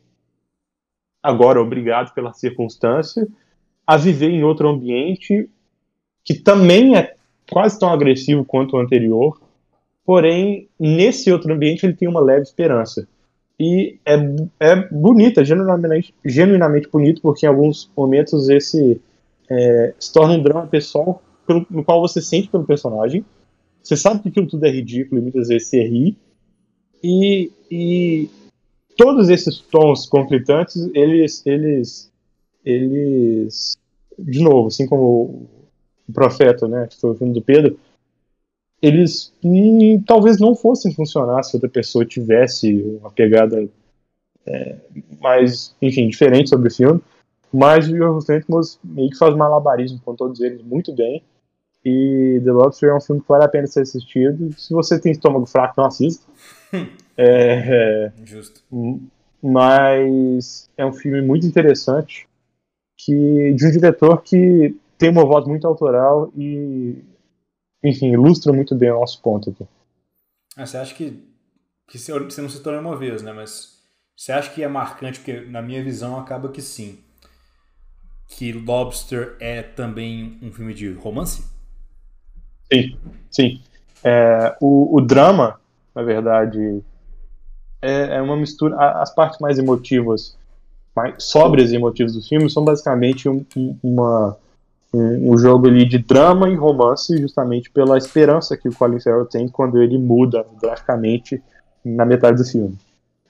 [1.23, 3.27] agora obrigado pela circunstância
[3.87, 5.49] a viver em outro ambiente
[6.25, 7.15] que também é
[7.51, 9.41] quase tão agressivo quanto o anterior,
[10.05, 13.09] porém nesse outro ambiente ele tem uma leve esperança
[13.61, 14.15] e é,
[14.59, 18.99] é bonita, genuinamente, genuinamente bonito, porque em alguns momentos esse
[19.51, 23.23] é, se torna um drama pessoal pelo, no qual você sente pelo personagem.
[23.83, 26.17] Você sabe que aquilo tudo é ridículo e muitas vezes você ri.
[27.05, 28.31] E, e
[28.97, 32.11] todos esses tons conflitantes, eles, eles,
[32.65, 33.77] eles,
[34.19, 35.49] de novo, assim como
[36.09, 37.79] o Profeta, né, que foi o filme do Pedro,
[38.83, 43.69] eles hum, talvez não fossem funcionar se outra pessoa tivesse uma pegada
[44.47, 44.77] é,
[45.21, 47.01] mais, enfim, diferente sobre o filme.
[47.53, 51.23] Mas o Yorgos Lanthimos meio que faz malabarismo com todos eles muito bem.
[51.85, 54.53] E The Lobster é um filme que vale a pena ser assistido.
[54.59, 56.25] Se você tem estômago fraco, não assista.
[57.17, 58.63] é, é, Justo.
[59.43, 62.29] Mas é um filme muito interessante
[62.97, 67.03] que de um diretor que tem uma voz muito autoral e
[67.83, 69.67] enfim, ilustra muito bem o nosso ponto aqui.
[70.57, 71.23] Ah, você acha que,
[71.89, 73.33] que você não se tornou uma vez, né?
[73.33, 73.79] Mas
[74.17, 76.99] você acha que é marcante, porque na minha visão acaba que sim.
[78.29, 81.45] Que Lobster é também um filme de romance?
[82.73, 82.97] Sim,
[83.31, 83.61] sim.
[84.05, 85.59] É, o, o drama,
[85.95, 86.83] na verdade,
[87.83, 88.77] é, é uma mistura.
[89.01, 90.37] As partes mais emotivas,
[90.95, 93.45] mais sóbrias e emotivas do filme são basicamente um,
[93.83, 94.37] uma
[94.93, 99.27] um, um, jogo ali de drama e romance, justamente pela esperança que o Colin Farrell
[99.27, 101.43] tem quando ele muda drasticamente
[101.85, 102.77] na metade do filme.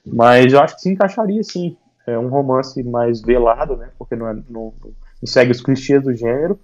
[0.05, 1.77] Mas eu acho que se encaixaria sim.
[2.07, 3.91] É um romance mais velado, né?
[3.97, 4.93] Porque não, é, não, não
[5.23, 6.59] segue os clichês do gênero,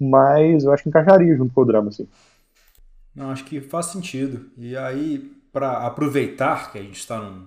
[0.00, 2.08] mas eu acho que encaixaria junto com o drama, sim.
[3.14, 4.50] Não, acho que faz sentido.
[4.56, 7.46] E aí, para aproveitar que a gente está num,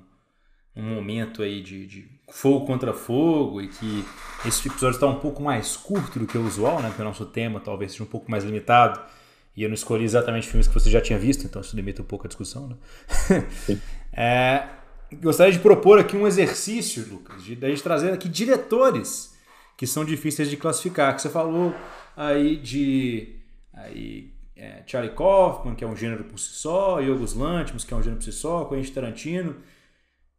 [0.76, 4.06] num momento aí de, de fogo contra fogo e que
[4.46, 6.88] esse episódio está um pouco mais curto do que o usual, né?
[6.88, 9.00] Porque o nosso tema talvez seja um pouco mais limitado.
[9.56, 12.06] E eu não escolhi exatamente filmes que você já tinha visto, então isso limita um
[12.06, 12.78] pouco a discussão, né?
[14.14, 14.68] é,
[15.22, 19.36] gostaria de propor aqui um exercício, Lucas, de, de a gente trazer aqui diretores
[19.78, 21.14] que são difíceis de classificar.
[21.14, 21.76] Que você falou
[22.16, 23.36] aí de
[23.74, 27.98] aí, é, Charlie Kaufman, que é um gênero por si só, Yorgos Lanthimos, que é
[27.98, 29.56] um gênero por si só, Quentin Tarantino.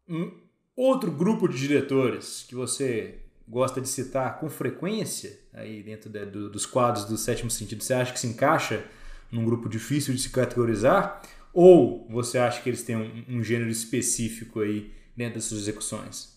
[0.08, 0.41] Um
[0.76, 3.18] outro grupo de diretores que você
[3.48, 7.94] gosta de citar com frequência aí dentro de, do, dos quadros do sétimo sentido, você
[7.94, 8.84] acha que se encaixa
[9.30, 11.22] num grupo difícil de se categorizar?
[11.52, 16.32] Ou você acha que eles têm um, um gênero específico aí dentro das suas execuções?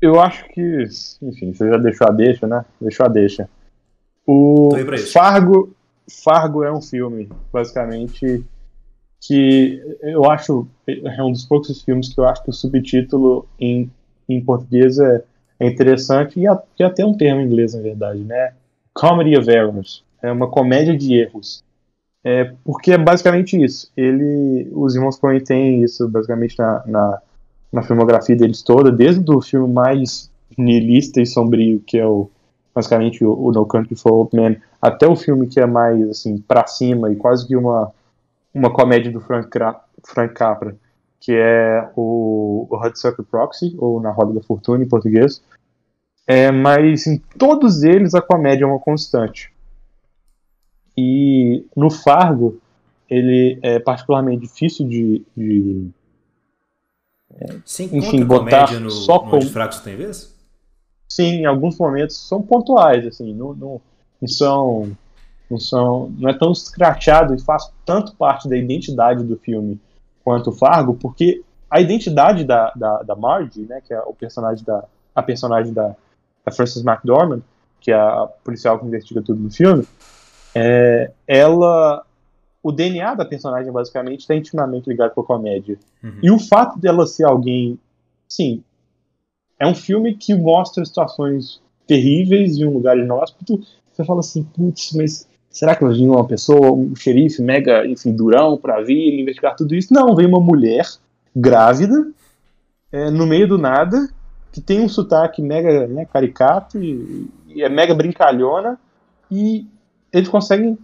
[0.00, 0.84] Eu acho que,
[1.20, 2.64] enfim, você já deixou a deixa, né?
[2.80, 3.48] Deixou a deixa.
[4.26, 4.70] O
[5.12, 5.74] Fargo,
[6.24, 8.42] Fargo é um filme, basicamente,
[9.20, 13.90] que eu acho é um dos poucos filmes que eu acho que o subtítulo em,
[14.28, 15.22] em português é,
[15.58, 18.54] é interessante e, a, e até um termo em inglês na verdade, né?
[18.94, 21.62] Comedy of Errors é uma comédia de erros.
[22.22, 23.90] É, porque é basicamente isso.
[23.96, 27.18] Ele, os irmãos Coen têm isso basicamente na, na,
[27.72, 32.28] na, filmografia deles toda, desde o filme mais nihilista e sombrio, que é o
[32.74, 36.38] basicamente o, o No Country for Old Men, até o filme que é mais assim
[36.38, 37.90] para cima e quase que uma
[38.52, 39.48] uma comédia do Frank,
[40.04, 40.76] Frank Capra,
[41.20, 45.42] que é o, o Hudsucker Proxy, ou Na Roda da Fortuna em português.
[46.26, 49.52] É, mas em todos eles a comédia é uma constante.
[50.96, 52.60] E no Fargo,
[53.08, 55.24] ele é particularmente difícil de.
[55.36, 55.90] de
[57.32, 57.54] é,
[57.92, 59.40] enfim, botar no, só no com.
[59.42, 60.34] Fracos tem vez?
[61.08, 63.80] Sim, em alguns momentos são pontuais, assim, não, não,
[64.20, 64.96] não são
[66.18, 69.80] não, é tão escrachado e faz tanto parte da identidade do filme
[70.22, 74.64] quanto o Fargo, porque a identidade da, da, da Margie, né, que é o personagem
[74.64, 74.84] da,
[75.14, 75.94] a personagem da,
[76.44, 77.42] da Frances McDormand,
[77.80, 79.86] que é a policial que investiga tudo no filme,
[80.54, 82.04] é, ela
[82.62, 85.78] o DNA da personagem basicamente está intimamente ligado com a comédia.
[86.02, 86.18] Uhum.
[86.22, 87.78] E o fato dela ser alguém,
[88.28, 88.62] sim,
[89.58, 93.60] é um filme que mostra situações terríveis em um lugar inóspito.
[93.92, 98.56] Você fala assim, putz, mas Será que vir uma pessoa, um xerife mega, enfim, durão
[98.56, 99.92] para vir investigar tudo isso?
[99.92, 100.86] Não, vem uma mulher
[101.34, 102.12] grávida,
[102.92, 104.08] é, no meio do nada,
[104.52, 108.78] que tem um sotaque mega né, caricato e, e, é mega brincalhona,
[109.28, 109.66] e
[110.12, 110.78] eles conseguem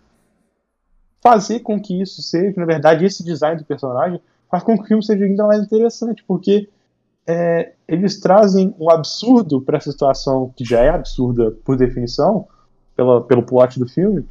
[1.23, 4.87] fazer com que isso seja, na verdade, esse design do personagem faz com que o
[4.87, 6.69] filme seja ainda mais interessante, porque
[7.27, 12.47] é, eles trazem um absurdo para essa situação que já é absurda por definição,
[12.95, 14.25] pela, pelo plot do filme,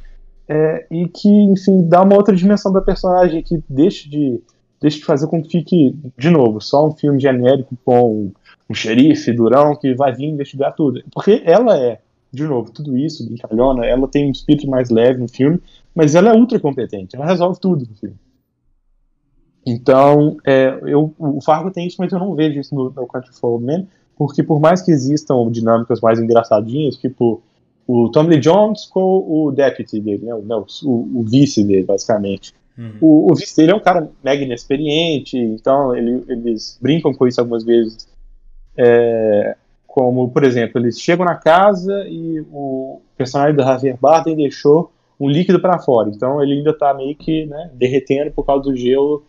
[0.48, 4.40] é, e que, enfim, dá uma outra dimensão para personagem que deixa de,
[4.80, 8.30] deixa de fazer com que fique, de novo, só um filme genérico com
[8.68, 11.02] um xerife durão que vai vir investigar tudo.
[11.12, 12.00] Porque ela é,
[12.32, 15.60] de novo, tudo isso, brincalhona, ela tem um espírito mais leve no filme,
[15.94, 18.16] mas ela é ultra competente, ela resolve tudo no filme.
[19.66, 23.34] Então, é, eu, o Fargo tem isso, mas eu não vejo isso no, no Country
[23.34, 27.42] for Men, porque por mais que existam dinâmicas mais engraçadinhas, tipo
[27.86, 32.52] o Tom Lee Jones com o deputy dele, né, o, o, o vice dele, basicamente.
[32.76, 32.92] Uhum.
[33.00, 37.40] O, o, vice dele é um cara mega inexperiente, então ele, eles brincam com isso
[37.40, 38.08] algumas vezes.
[38.76, 39.56] É,
[39.86, 45.28] como, por exemplo, eles chegam na casa e o personagem do Javier Bardem deixou um
[45.28, 49.24] líquido para fora, então ele ainda tá meio que né, derretendo por causa do gelo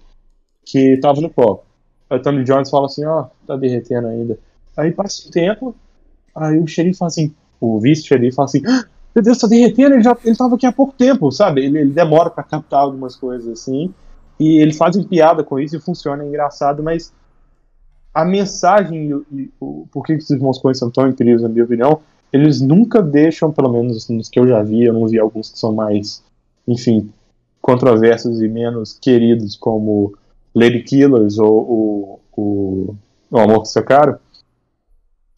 [0.66, 1.64] que tava no copo.
[2.10, 4.38] Aí o Tommy Jones fala assim, ó, oh, tá derretendo ainda.
[4.76, 5.74] Aí passa o tempo,
[6.36, 8.86] aí o xerife fala assim, o vice-xerife fala assim, ah,
[9.16, 11.66] meu Deus, tá derretendo, ele já ele tava aqui há pouco tempo, sabe?
[11.66, 13.94] Ele, ele demora para captar algumas coisas assim,
[14.40, 17.12] e eles fazem piada com isso e funciona, é engraçado, mas
[18.14, 21.66] a mensagem e, e o por que esses irmãos Coen são tão incríveis, na minha
[21.66, 22.00] opinião,
[22.32, 25.60] eles nunca deixam, pelo menos nos que eu já vi, eu não vi alguns que
[25.60, 26.24] são mais,
[26.68, 27.12] enfim,
[27.62, 30.14] controversos e menos queridos, como
[30.54, 32.96] Lady Killers ou o, o,
[33.32, 34.20] o Amor que Seu Caro.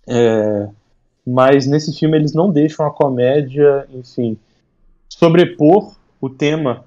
[0.08, 0.70] É,
[1.30, 4.38] mas nesse filme eles não deixam a comédia, enfim,
[5.08, 6.84] sobrepor o tema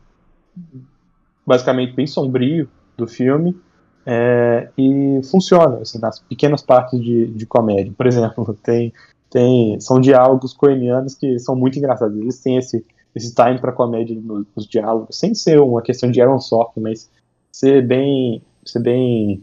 [1.47, 3.57] basicamente bem sombrio do filme
[4.05, 7.93] é, e funciona assim, nas pequenas partes de, de comédia.
[7.97, 8.93] Por exemplo, tem,
[9.30, 12.16] tem são diálogos coenianos que são muito engraçados.
[12.18, 12.84] Eles têm esse,
[13.14, 17.11] esse time para comédia nos, nos, diálogos, sem ser uma questão de Aaron Sorkin, mas
[17.51, 19.43] ser bem, ser bem,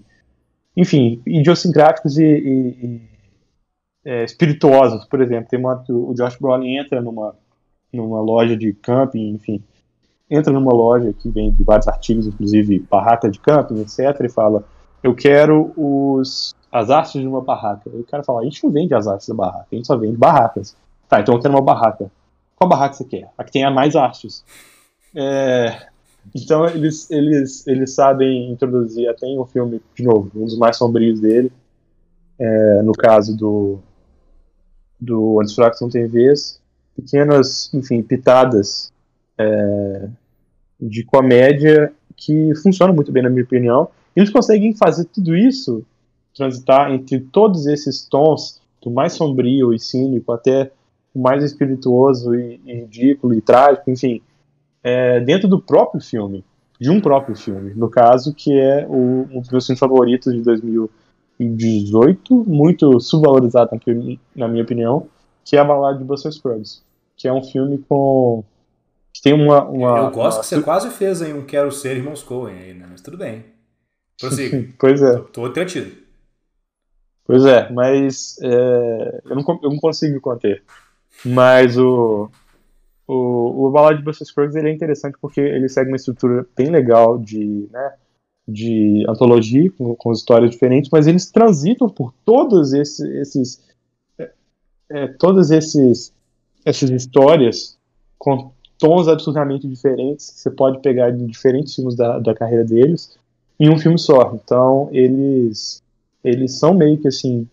[0.76, 3.02] enfim, idiosincráticos e, e,
[4.10, 5.06] é, espirituosos.
[5.06, 7.36] Por exemplo, tem uma, o Josh Brolin entra numa,
[7.94, 9.64] numa loja de camping, enfim,
[10.28, 14.64] entra numa loja que vende vários artigos, inclusive barraca de camping, etc, e fala,
[15.04, 17.90] eu quero os as hastes de uma barraca.
[17.94, 19.96] E o cara fala, a gente não vende as hastes da barraca, a gente só
[19.96, 20.76] vende barracas.
[21.08, 22.12] Tá, então eu quero uma barraca.
[22.56, 23.30] Qual barraca você quer?
[23.38, 24.44] A que tenha mais hastes.
[25.16, 25.88] É,
[26.36, 30.78] então eles, eles, eles sabem introduzir até em um filme, de novo, um dos mais
[30.78, 31.52] sombrios dele,
[32.40, 33.80] é, no caso do,
[35.00, 36.60] do Fracos Não Tem Vez,
[36.96, 38.92] pequenas, enfim, pitadas
[39.38, 40.10] é,
[40.80, 43.90] de comédia que funcionam muito bem, na minha opinião.
[44.16, 45.86] Eles conseguem fazer tudo isso,
[46.36, 50.72] transitar entre todos esses tons, do mais sombrio e cínico até
[51.14, 54.22] o mais espirituoso e, e ridículo e trágico, enfim,
[54.84, 56.44] é, dentro do próprio filme,
[56.80, 60.42] de um próprio filme, no caso, que é o, um dos meus filmes favoritos de
[61.40, 63.72] 2018, muito subvalorizado
[64.36, 65.08] na, minha opinião,
[65.46, 66.84] que é a Balada de Buster Scruggs,
[67.16, 68.44] que é um filme com
[69.14, 70.42] que tem uma, uma eu gosto uma...
[70.42, 72.88] que você quase fez aí um Quero Ser Irmãos Coen aí, né?
[72.90, 73.46] Mas tudo bem.
[74.20, 74.68] Prossiga.
[74.78, 75.16] pois é.
[75.16, 75.92] Tô, tô entretido.
[77.26, 80.64] Pois é, mas é, eu, não, eu não consigo conter.
[81.24, 82.30] Mas o,
[83.08, 86.70] o, o Ballad de Buster Scruggs ele é interessante porque ele segue uma estrutura bem
[86.70, 87.94] legal de, né,
[88.50, 93.62] de antologia, com, com histórias diferentes, mas eles transitam por todos esses, esses
[94.18, 94.32] é,
[94.90, 96.14] é, todas esses,
[96.66, 97.78] essas histórias
[98.18, 103.18] com tons absurdamente diferentes, que você pode pegar de diferentes filmes da, da carreira deles,
[103.60, 104.34] em um filme só.
[104.34, 105.84] Então, eles,
[106.24, 107.48] eles são meio que, assim,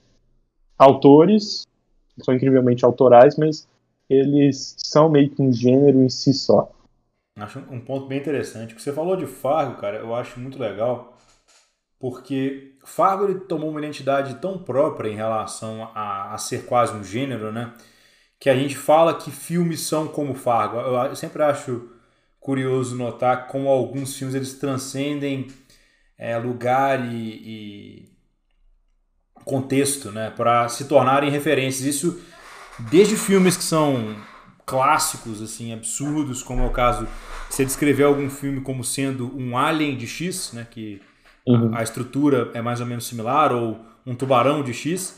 [0.79, 1.67] autores,
[2.23, 3.67] são incrivelmente autorais, mas
[4.09, 6.71] eles são meio que um gênero em si só.
[7.37, 8.73] Acho um ponto bem interessante.
[8.73, 11.19] O que você falou de Fargo, cara, eu acho muito legal,
[11.99, 17.05] porque Fargo ele tomou uma identidade tão própria em relação a, a ser quase um
[17.05, 17.75] gênero, né?
[18.41, 20.79] Que a gente fala que filmes são como Fargo.
[20.79, 21.91] Eu, eu sempre acho
[22.41, 25.49] curioso notar como alguns filmes eles transcendem
[26.17, 28.17] é, lugar e, e
[29.45, 30.31] contexto, né?
[30.31, 31.87] Para se tornarem referências.
[31.87, 32.21] Isso
[32.91, 34.17] desde filmes que são
[34.67, 37.07] clássicos, assim, absurdos, como é o caso
[37.49, 41.01] você descreveu algum filme como sendo um Alien de X, né, que
[41.47, 41.73] uhum.
[41.73, 45.17] a, a, estrutura é mais ou menos similar, ou um Tubarão de X.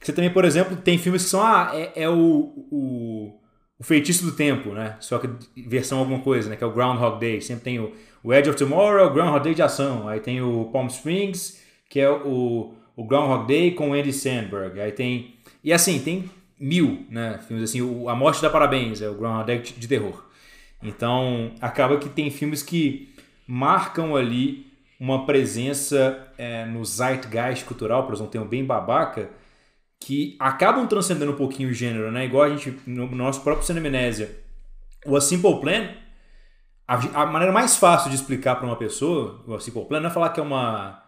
[0.00, 3.38] Você também, por exemplo, tem filmes que são, ah, é, é o, o,
[3.78, 5.28] o, Feitiço do Tempo, né, só que
[5.68, 7.42] versão alguma coisa, né, que é o Groundhog Day.
[7.42, 7.92] Sempre tem o,
[8.24, 10.08] o Edge of Tomorrow, o Groundhog Day de ação.
[10.08, 14.80] Aí tem o Palm Springs, que é o, o Groundhog Day com Andy Sandberg.
[14.80, 15.36] Aí tem...
[15.62, 17.38] E assim, tem mil, né?
[17.46, 20.24] Filmes assim, o, A Morte da Parabéns, é o Groundhog Day de terror.
[20.82, 23.14] Então, acaba que tem filmes que
[23.46, 24.66] marcam ali
[24.98, 29.30] uma presença é, no zeitgeist cultural, para usar um termo bem babaca,
[30.00, 32.24] que acabam transcendendo um pouquinho o gênero, né?
[32.24, 34.38] Igual a gente, no nosso próprio Cinemnésia,
[35.04, 35.90] o A Simple Plan,
[36.86, 40.10] a, a maneira mais fácil de explicar para uma pessoa, o A Simple Plan, não
[40.10, 41.02] é falar que é uma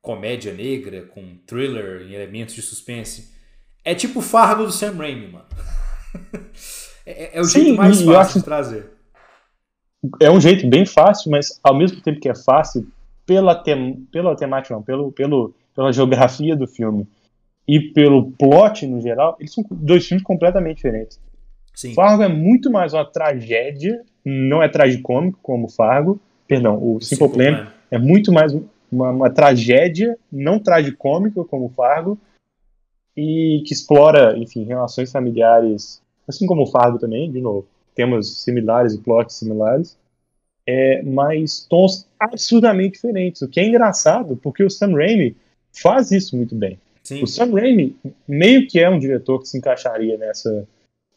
[0.00, 3.36] comédia negra com thriller e elementos de suspense.
[3.88, 5.46] É tipo Fargo do Sam Raimi, mano.
[7.06, 8.38] é, é, é, o Sim, jeito mais fácil acho...
[8.40, 8.90] de trazer.
[10.20, 12.86] É um jeito bem fácil, mas ao mesmo tempo que é fácil,
[13.24, 17.08] pela, tem, pela temática, não, pelo, pelo, pela geografia do filme
[17.66, 21.18] e pelo plot no geral, eles são dois filmes completamente diferentes.
[21.74, 21.94] Sim.
[21.94, 27.28] Fargo é muito mais uma tragédia, não é tragicômico como Fargo, perdão, o Simple, Simple
[27.30, 28.54] Plan, Plan é muito mais
[28.92, 32.18] uma, uma tragédia, não tragicômica como Fargo,
[33.18, 38.94] e que explora, enfim, relações familiares, assim como o Fargo também, de novo, temas similares
[38.94, 39.98] e plots similares,
[40.64, 45.34] é, mas tons absurdamente diferentes, o que é engraçado, porque o Sam Raimi
[45.72, 46.78] faz isso muito bem.
[47.02, 47.20] Sim.
[47.20, 47.96] O Sam Raimi
[48.28, 50.68] meio que é um diretor que se encaixaria nessa,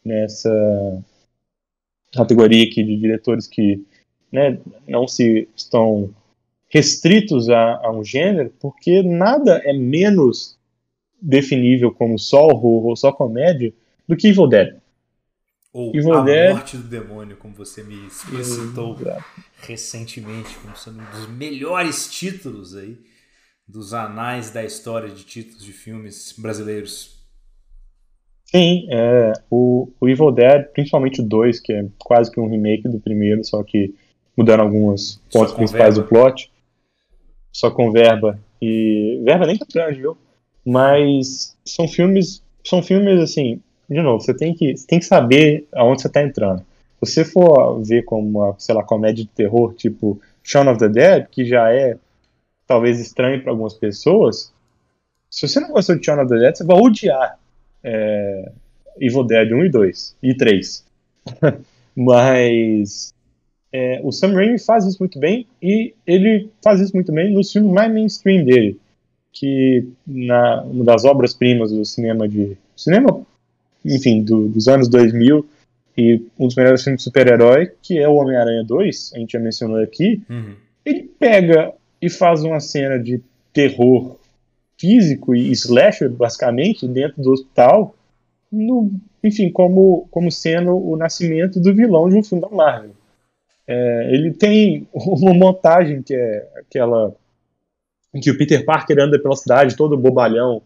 [0.03, 1.03] nessa
[2.11, 3.85] categoria aqui de diretores que
[4.31, 6.09] né, não se estão
[6.67, 10.57] restritos a, a, um gênero, porque nada é menos
[11.21, 13.73] definível como só horror ou só comédia
[14.07, 14.75] do que Evil Dead.
[15.73, 16.53] Ou Evil A Dead...
[16.53, 18.97] Morte do Demônio, como você me explicitou
[19.61, 22.97] recentemente, como sendo um dos melhores títulos aí
[23.67, 27.21] dos anais da história de títulos de filmes brasileiros.
[28.45, 32.89] Sim, é, o, o Evil Dead, principalmente o 2, que é quase que um remake
[32.89, 33.95] do primeiro, só que
[34.35, 36.51] mudando alguns pontos principais do plot.
[37.51, 38.39] Só com verba.
[38.61, 39.21] E.
[39.23, 40.17] Verba nem tá grande, viu?
[40.65, 42.43] Mas são filmes.
[42.65, 43.61] São filmes assim.
[43.89, 46.59] De novo, você tem que, você tem que saber aonde você tá entrando.
[46.59, 50.87] Se você for ver como uma, sei lá, comédia de terror, tipo Shaun of the
[50.87, 51.97] Dead, que já é
[52.65, 54.53] talvez estranho para algumas pessoas,
[55.29, 57.39] se você não gostou de Shaun of the Dead, você vai odiar
[57.83, 58.51] é,
[58.99, 60.85] Evil Dead 1 e 2 e 3.
[61.95, 63.13] Mas
[63.71, 67.51] é, o Sam Raimi faz isso muito bem e ele faz isso muito bem nos
[67.51, 68.79] filmes mais mainstream dele,
[69.31, 73.25] que na uma das obras primas do cinema de cinema,
[73.83, 75.45] enfim, do, dos anos 2000
[75.97, 79.39] e um dos melhores filmes de super-herói, que é o Homem-Aranha 2, a gente já
[79.39, 80.21] mencionou aqui.
[80.29, 80.55] Uhum.
[80.85, 83.21] Ele pega e faz uma cena de
[83.53, 84.15] terror
[84.77, 87.95] físico e slasher, basicamente, dentro do hospital,
[88.51, 88.91] no,
[89.23, 92.91] enfim, como, como sendo o nascimento do vilão de um filme da Marvel.
[93.67, 97.13] É, ele tem uma montagem que é aquela
[98.13, 100.61] em que o Peter Parker anda pela cidade todo bobalhão,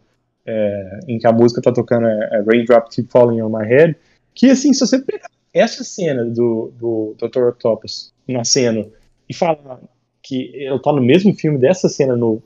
[0.45, 3.95] é, em que a música tá tocando é, é Raindrop Keep Falling on My Head,
[4.33, 7.49] que assim, se você pegar essa cena do, do Dr.
[7.49, 8.91] Octopus nascendo
[9.29, 9.79] e falar
[10.21, 12.41] que eu tô no mesmo filme dessa cena no,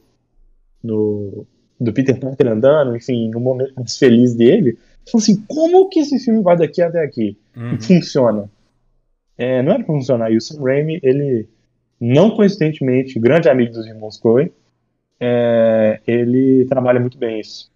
[0.84, 1.45] no
[1.80, 6.00] do Peter Parker andando, enfim, no momento mais feliz dele, eu falo assim, como que
[6.00, 7.38] esse filme vai daqui até aqui?
[7.56, 7.76] Uhum.
[7.76, 8.50] E funciona.
[9.38, 10.32] É, não era pra funcionar.
[10.32, 11.47] E o Sam Raimi, ele,
[12.00, 14.52] não coincidentemente, grande amigo dos irmãos Coen,
[15.20, 17.72] é, ele trabalha muito bem isso.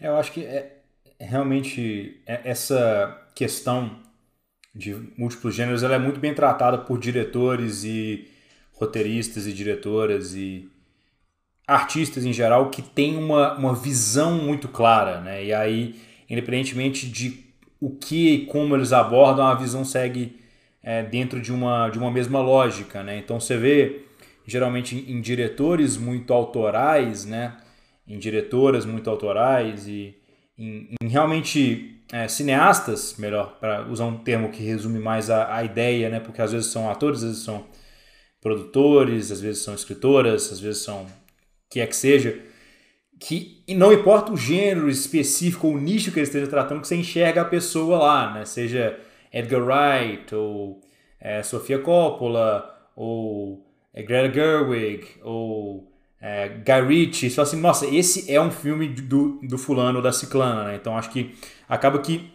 [0.00, 0.78] É, eu acho que é,
[1.20, 3.98] realmente é, essa questão
[4.74, 8.28] de múltiplos gêneros ela é muito bem tratada por diretores e
[8.72, 10.68] roteiristas e diretoras e
[11.66, 15.44] artistas em geral que têm uma, uma visão muito clara, né?
[15.44, 15.94] E aí,
[16.28, 17.44] independentemente de
[17.80, 20.40] o que e como eles abordam, a visão segue
[20.82, 23.16] é, dentro de uma, de uma mesma lógica, né?
[23.18, 24.02] Então você vê
[24.46, 27.56] geralmente em, diretores muito autorais, né?
[28.06, 30.14] Em diretoras muito autorais e
[30.58, 35.64] em, em realmente é, cineastas, melhor, para usar um termo que resume mais a, a
[35.64, 36.20] ideia, né?
[36.20, 37.66] Porque às vezes são atores, às vezes são
[38.40, 41.06] produtores, às vezes são escritoras, às vezes são
[41.70, 42.38] que é que seja,
[43.18, 46.96] que não importa o gênero específico ou o nicho que ele esteja tratando, que você
[46.96, 48.44] enxerga a pessoa lá, né?
[48.44, 48.98] Seja
[49.32, 50.80] Edgar Wright, ou
[51.18, 53.63] é, Sofia Coppola, ou
[53.94, 55.90] é, Greta Gerwig, ou
[56.20, 57.30] é, Guy Ritchie.
[57.30, 60.76] Você fala assim, nossa, esse é um filme do, do fulano ou da ciclana, né?
[60.76, 61.34] Então acho que
[61.68, 62.30] acaba que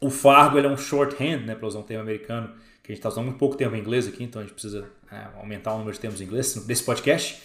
[0.00, 1.54] o Fargo ele é um shorthand, né?
[1.54, 2.48] Para usar um termo americano,
[2.82, 4.86] que a gente está usando muito pouco tempo em inglês aqui, então a gente precisa
[5.10, 7.42] é, aumentar o número de termos em inglês desse podcast,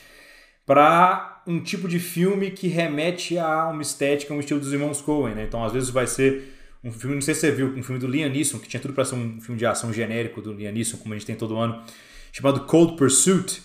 [0.66, 5.34] para um tipo de filme que remete a uma estética, um estilo dos irmãos Coen.
[5.34, 5.44] Né?
[5.44, 6.54] Então, às vezes vai ser
[6.84, 8.94] um filme, não sei se você viu, um filme do Liam Neeson, que tinha tudo
[8.94, 11.58] para ser um filme de ação genérico do Liam Neeson, como a gente tem todo
[11.58, 11.84] ano,
[12.32, 13.62] chamado Cold Pursuit.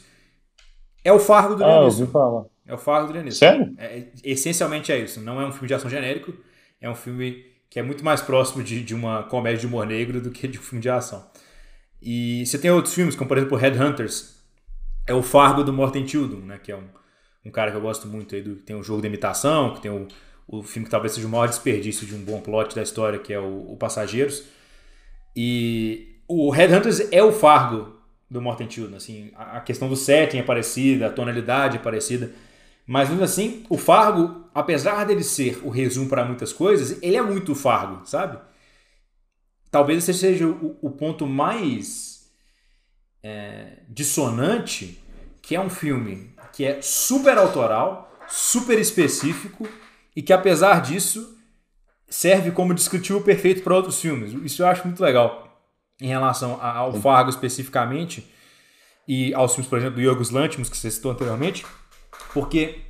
[1.05, 1.91] É o Fargo do ah.
[2.11, 2.45] Falar.
[2.67, 3.39] É o Fargo do Liam Neeson.
[3.39, 3.75] Sério?
[3.77, 5.21] É, essencialmente é isso.
[5.21, 6.35] Não é um filme de ação genérico,
[6.81, 10.21] é um filme que é muito mais próximo de, de uma comédia de humor negro
[10.21, 11.29] do que de um filme de ação.
[12.01, 14.35] E você tem outros filmes, como por exemplo Headhunters,
[15.07, 16.59] é o Fargo do Morten Tildon, né?
[16.63, 16.87] Que é um,
[17.45, 19.91] um cara que eu gosto muito aí, do, tem o jogo de imitação, que tem
[19.91, 20.07] o,
[20.47, 23.33] o filme que talvez seja o maior desperdício de um bom plot da história, que
[23.33, 24.45] é o, o Passageiros.
[25.37, 27.97] E o Headhunters é o Fargo
[28.31, 32.33] do Morten Tildon, assim, a, a questão do setting é parecida, a tonalidade é parecida,
[32.87, 37.23] mas mesmo assim, o Fargo, apesar dele ser o resumo para muitas coisas, ele é
[37.23, 38.39] muito Fargo, sabe?
[39.71, 42.31] Talvez esse seja o, o ponto mais
[43.23, 45.03] é, dissonante,
[45.41, 49.69] que é um filme que é super autoral, super específico
[50.15, 51.37] e que apesar disso
[52.09, 54.33] serve como descritivo perfeito para outros filmes.
[54.45, 55.44] Isso eu acho muito legal
[56.01, 58.27] em relação ao Fargo especificamente
[59.07, 61.65] e aos filmes, por exemplo, do Yorgos Lanthimos que você citou anteriormente,
[62.33, 62.81] porque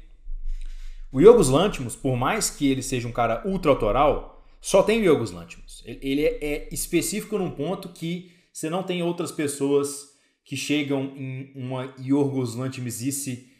[1.12, 5.04] o Yorgos Lanthimos, por mais que ele seja um cara ultra autoral, só tem o
[5.04, 5.82] Yorgos Lanthimos.
[5.84, 11.92] Ele é específico num ponto que você não tem outras pessoas que chegam em uma
[11.98, 13.50] Yorgos Lanthimosice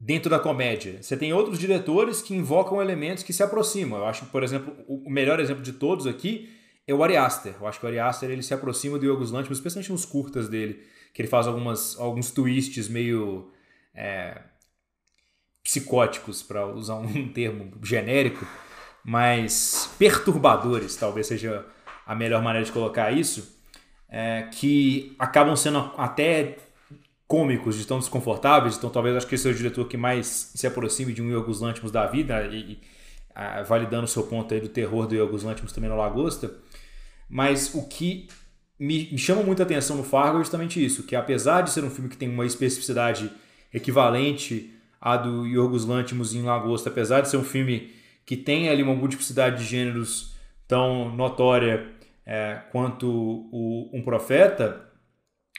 [0.00, 1.02] dentro da comédia.
[1.02, 4.00] Você tem outros diretores que invocam elementos que se aproximam.
[4.00, 6.50] Eu acho que, por exemplo, o melhor exemplo de todos aqui
[6.86, 7.54] é o Ari Aster.
[7.60, 10.48] Eu acho que o Ari Aster ele se aproxima do Yorgos Lanthimos, especialmente nos curtas
[10.48, 13.50] dele, que ele faz algumas, alguns twists meio
[13.94, 14.40] é,
[15.62, 18.46] psicóticos, para usar um termo genérico,
[19.04, 21.64] mas perturbadores, talvez seja
[22.06, 23.60] a melhor maneira de colocar isso,
[24.08, 26.58] é, que acabam sendo até
[27.26, 30.66] cômicos, de tão desconfortáveis, então talvez acho que esse é o diretor que mais se
[30.66, 32.80] aproxime de um Yorgos Lanthimos da vida, e, e
[33.34, 36.52] a, validando o seu ponto aí do terror do Yorgos Lanthimos também no Lagosta,
[37.32, 38.28] mas o que
[38.78, 41.88] me, me chama muita atenção no Fargo é justamente isso, que apesar de ser um
[41.88, 43.30] filme que tem uma especificidade
[43.72, 47.90] equivalente à do Yorgos Lanthimos em Lagosta, apesar de ser um filme
[48.26, 50.36] que tem ali uma multiplicidade de gêneros
[50.68, 51.90] tão notória
[52.26, 54.92] é, quanto o, Um Profeta,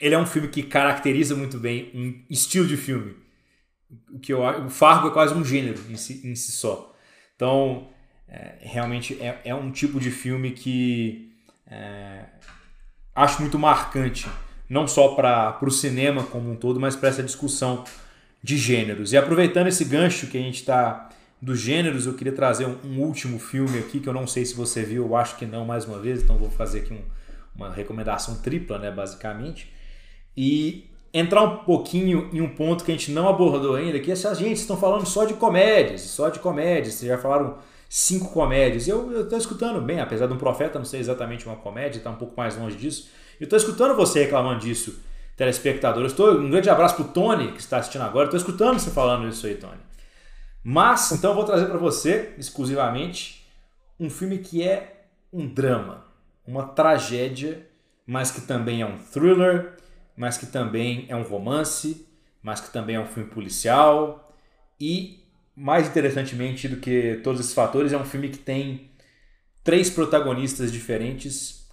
[0.00, 3.16] ele é um filme que caracteriza muito bem um estilo de filme.
[4.12, 6.94] O que eu o Fargo é quase um gênero em si, em si só.
[7.34, 7.88] Então,
[8.28, 11.33] é, realmente é, é, um tipo de filme que
[11.66, 12.24] é,
[13.14, 14.28] acho muito marcante,
[14.68, 17.84] não só para o cinema como um todo, mas para essa discussão
[18.42, 19.12] de gêneros.
[19.12, 21.08] E aproveitando esse gancho que a gente está
[21.40, 24.54] dos gêneros, eu queria trazer um, um, último filme aqui que eu não sei se
[24.54, 27.02] você viu, eu acho que não mais uma vez, então vou fazer aqui um,
[27.54, 29.74] uma recomendação tripla, né, basicamente
[30.36, 34.34] e entrar um pouquinho em um ponto que a gente não abordou ainda, que essa
[34.34, 37.58] gente estão falando só de comédias, só de comédias, vocês já falaram
[37.88, 38.88] cinco comédias.
[38.88, 42.16] Eu estou escutando bem, apesar de um profeta não ser exatamente uma comédia, está um
[42.16, 43.10] pouco mais longe disso.
[43.40, 45.02] Eu estou escutando você reclamando disso,
[45.36, 46.04] telespectador.
[46.04, 48.26] Estou um grande abraço para o Tony que está assistindo agora.
[48.26, 49.80] Estou escutando você falando isso aí, Tony.
[50.62, 53.46] Mas então eu vou trazer para você exclusivamente
[54.00, 56.04] um filme que é um drama,
[56.46, 57.66] uma tragédia,
[58.06, 59.74] mas que também é um thriller
[60.16, 62.06] mas que também é um romance,
[62.42, 64.32] mas que também é um filme policial
[64.78, 65.23] e
[65.56, 68.90] mais interessantemente do que todos esses fatores é um filme que tem
[69.62, 71.68] três protagonistas diferentes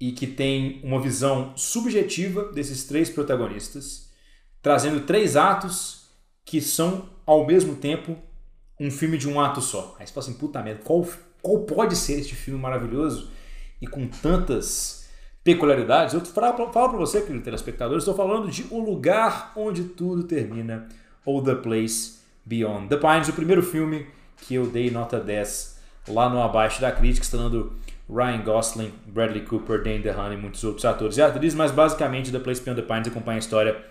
[0.00, 4.10] e que tem uma visão subjetiva desses três protagonistas,
[4.62, 6.08] trazendo três atos
[6.44, 8.16] que são ao mesmo tempo
[8.78, 9.96] um filme de um ato só.
[9.98, 11.06] Aí você fala assim, puta merda, qual,
[11.40, 13.30] qual pode ser este filme maravilhoso
[13.80, 15.08] e com tantas
[15.42, 16.14] peculiaridades.
[16.14, 20.88] Eu falo para você, querido telespectador, estou falando de O Lugar Onde Tudo Termina,
[21.24, 22.16] ou The Place
[22.46, 24.06] Beyond the Pines, o primeiro filme
[24.38, 27.72] que eu dei nota 10 lá no Abaixo da Crítica, estando
[28.08, 32.38] Ryan Gosling, Bradley Cooper, Dane DeHaan e muitos outros atores e atrizes, mas basicamente The
[32.38, 33.84] Place Beyond the Pines acompanha a história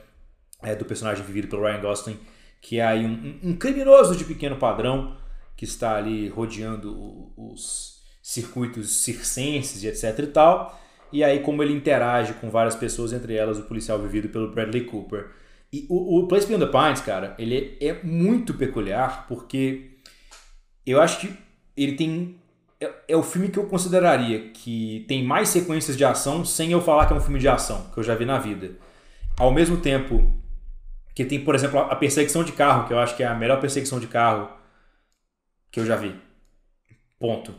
[0.64, 2.18] é, do personagem vivido pelo Ryan Gosling,
[2.62, 5.18] que é aí um, um, criminoso de pequeno padrão
[5.58, 11.74] que está ali rodeando os circuitos circenses e etc e tal, e aí como ele
[11.74, 15.28] interage com várias pessoas, entre elas o policial vivido pelo Bradley Cooper.
[15.76, 19.98] E o, o Place Beyond the Pines, cara, ele é muito peculiar porque
[20.86, 21.38] eu acho que
[21.76, 22.40] ele tem
[22.80, 26.80] é, é, o filme que eu consideraria que tem mais sequências de ação sem eu
[26.80, 28.72] falar que é um filme de ação, que eu já vi na vida.
[29.38, 30.42] Ao mesmo tempo
[31.14, 33.60] que tem, por exemplo, a perseguição de carro, que eu acho que é a melhor
[33.60, 34.50] perseguição de carro
[35.70, 36.16] que eu já vi.
[37.20, 37.54] Ponto.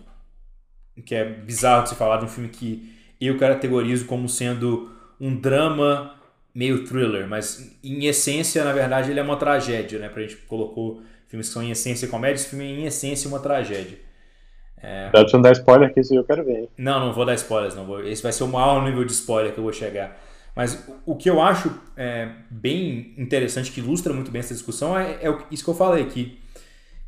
[1.04, 4.90] Que é bizarro de se falar de um filme que eu categorizo como sendo
[5.20, 6.15] um drama
[6.56, 10.08] meio thriller, mas em essência, na verdade, ele é uma tragédia, né?
[10.08, 13.38] Pra gente colocou filmes que são em essência comédia, esse filme é em essência uma
[13.38, 13.98] tragédia.
[14.78, 15.10] É...
[15.10, 16.60] Dá não dar spoiler que esse eu quero ver.
[16.60, 16.68] Hein?
[16.78, 17.84] Não, não vou dar spoilers, não.
[17.84, 18.02] Vou...
[18.02, 20.18] Esse vai ser o maior nível de spoiler que eu vou chegar.
[20.54, 25.18] Mas o que eu acho é, bem interessante, que ilustra muito bem essa discussão, é,
[25.22, 26.40] é isso que eu falei aqui.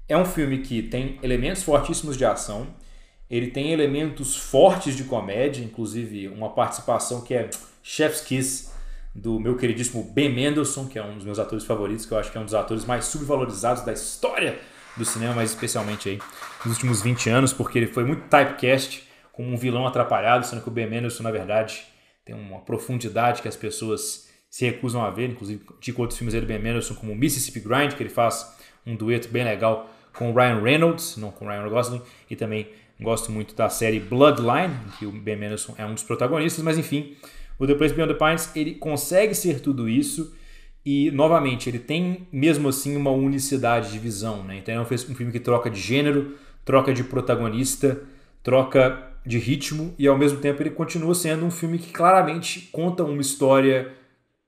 [0.07, 2.67] É um filme que tem elementos fortíssimos de ação,
[3.31, 7.49] ele tem elementos fortes de comédia, inclusive uma participação que é
[7.83, 8.68] Chef's Kiss,
[9.19, 12.31] do meu queridíssimo Ben Mendelsohn, que é um dos meus atores favoritos, que eu acho
[12.31, 14.59] que é um dos atores mais subvalorizados da história
[14.97, 16.19] do cinema, mas especialmente aí
[16.65, 20.69] nos últimos 20 anos, porque ele foi muito typecast como um vilão atrapalhado, sendo que
[20.69, 21.85] o Ben Mendelsohn, na verdade,
[22.25, 26.47] tem uma profundidade que as pessoas se recusam a ver, inclusive de outros filmes dele,
[26.47, 30.61] Ben Mendelsohn, como Mississippi Grind, que ele faz um dueto bem legal com o Ryan
[30.61, 32.69] Reynolds, não com o Ryan Gosling, e também
[33.01, 37.17] gosto muito da série Bloodline, que o Ben Mendelsohn é um dos protagonistas, mas enfim,
[37.59, 40.35] o The Place Beyond the Pines, ele consegue ser tudo isso
[40.85, 44.59] e, novamente, ele tem mesmo assim uma unicidade de visão, né?
[44.59, 48.01] Então é um filme que troca de gênero, troca de protagonista,
[48.43, 53.05] troca de ritmo e ao mesmo tempo ele continua sendo um filme que claramente conta
[53.05, 53.93] uma história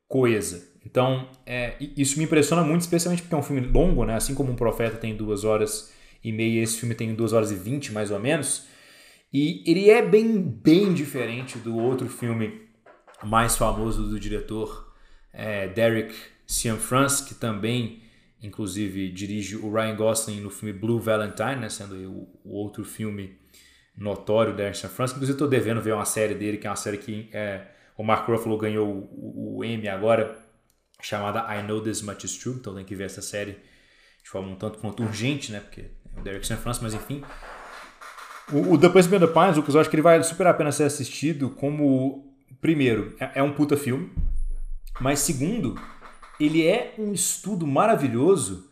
[0.09, 0.71] coesa.
[0.87, 4.15] Então, é, isso me impressiona muito, especialmente porque é um filme longo, né?
[4.15, 5.93] Assim como um Profeta tem duas horas
[6.25, 8.67] e meia, esse filme tem duas horas e vinte, mais ou menos.
[9.33, 12.70] E ele é bem, bem diferente do outro filme
[13.23, 14.95] mais famoso do diretor
[15.33, 16.15] é, Derek
[16.47, 18.03] Cianfrance, que também,
[18.43, 21.69] inclusive, dirige o Ryan Gosling no filme Blue Valentine, né?
[21.69, 23.39] Sendo o, o outro filme
[23.97, 25.13] notório da Ernst France.
[25.13, 28.27] Inclusive, estou devendo ver uma série dele, que é uma série que é, o Mark
[28.27, 30.39] Ruffalo ganhou o, o, agora,
[31.01, 32.57] chamada I Know This Much Is True.
[32.57, 33.59] Então, tem que ver essa série
[34.23, 35.61] de forma um tanto quanto urgente, né?
[35.61, 35.83] Porque
[36.17, 36.57] é o Derek St.
[36.57, 37.23] France, mas enfim.
[38.53, 40.73] O, The Place Beyond the Pines, Lucas, eu acho que ele vale super a pena
[40.73, 42.30] ser assistido como...
[42.61, 44.11] Primeiro, é, é um puta filme.
[45.01, 45.81] Mas segundo,
[46.39, 48.71] ele é um estudo maravilhoso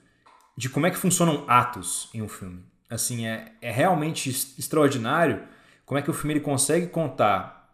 [0.57, 2.63] de como é que funcionam atos em um filme.
[2.91, 5.43] Assim, é, é realmente extraordinário
[5.87, 7.73] como é que o filme ele consegue contar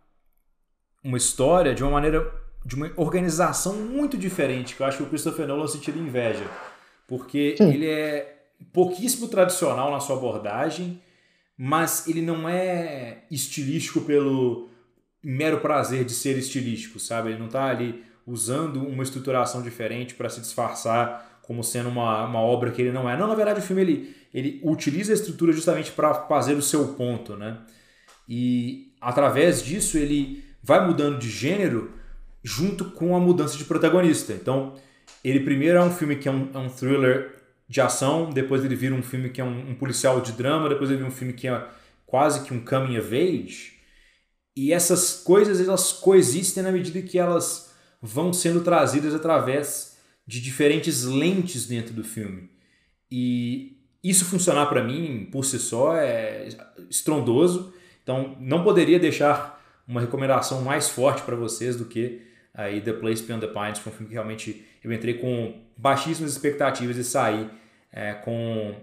[1.02, 2.32] uma história de uma maneira,
[2.64, 6.44] de uma organização muito diferente, que eu acho que o Christopher Nolan sentiu inveja.
[7.08, 7.72] Porque Sim.
[7.72, 11.02] ele é pouquíssimo tradicional na sua abordagem,
[11.56, 14.68] mas ele não é estilístico pelo
[15.24, 17.30] mero prazer de ser estilístico, sabe?
[17.30, 22.40] Ele não está ali usando uma estruturação diferente para se disfarçar como sendo uma, uma
[22.40, 23.16] obra que ele não é.
[23.16, 26.88] Não, na verdade, o filme ele, ele utiliza a estrutura justamente para fazer o seu
[26.94, 27.58] ponto, né?
[28.28, 31.92] E através disso ele vai mudando de gênero
[32.42, 34.32] junto com a mudança de protagonista.
[34.32, 34.74] Então,
[35.22, 37.34] ele primeiro é um filme que é um, é um thriller
[37.68, 40.90] de ação, depois ele vira um filme que é um, um, policial de drama, depois
[40.90, 41.66] ele vira um filme que é
[42.06, 43.73] quase que um coming of age.
[44.56, 51.04] E essas coisas elas coexistem na medida que elas vão sendo trazidas através de diferentes
[51.04, 52.50] lentes dentro do filme.
[53.10, 56.48] E isso funcionar para mim por si só é
[56.90, 57.72] estrondoso.
[58.02, 62.22] Então não poderia deixar uma recomendação mais forte para vocês do que
[62.52, 65.60] aí The Place Beyond the Pines, que foi um filme que realmente eu entrei com
[65.76, 67.50] baixíssimas expectativas e saí
[67.90, 68.74] é, com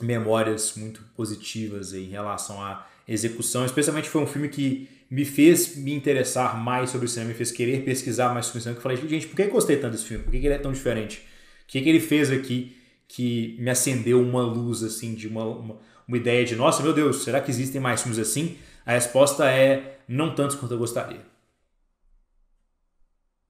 [0.00, 3.64] memórias muito positivas em relação à execução.
[3.64, 7.50] Especialmente foi um filme que me fez me interessar mais sobre o cinema, me fez
[7.50, 8.80] querer pesquisar mais sobre o cinema.
[8.80, 10.22] Que eu falei, gente, por que eu gostei tanto desse filme?
[10.22, 11.26] Por que ele é tão diferente?
[11.64, 12.76] O que, que ele fez aqui
[13.08, 15.76] que me acendeu uma luz, assim, de uma, uma,
[16.06, 18.56] uma, ideia de, nossa, meu Deus, será que existem mais filmes assim?
[18.86, 21.20] A resposta é, não tantos quanto eu gostaria.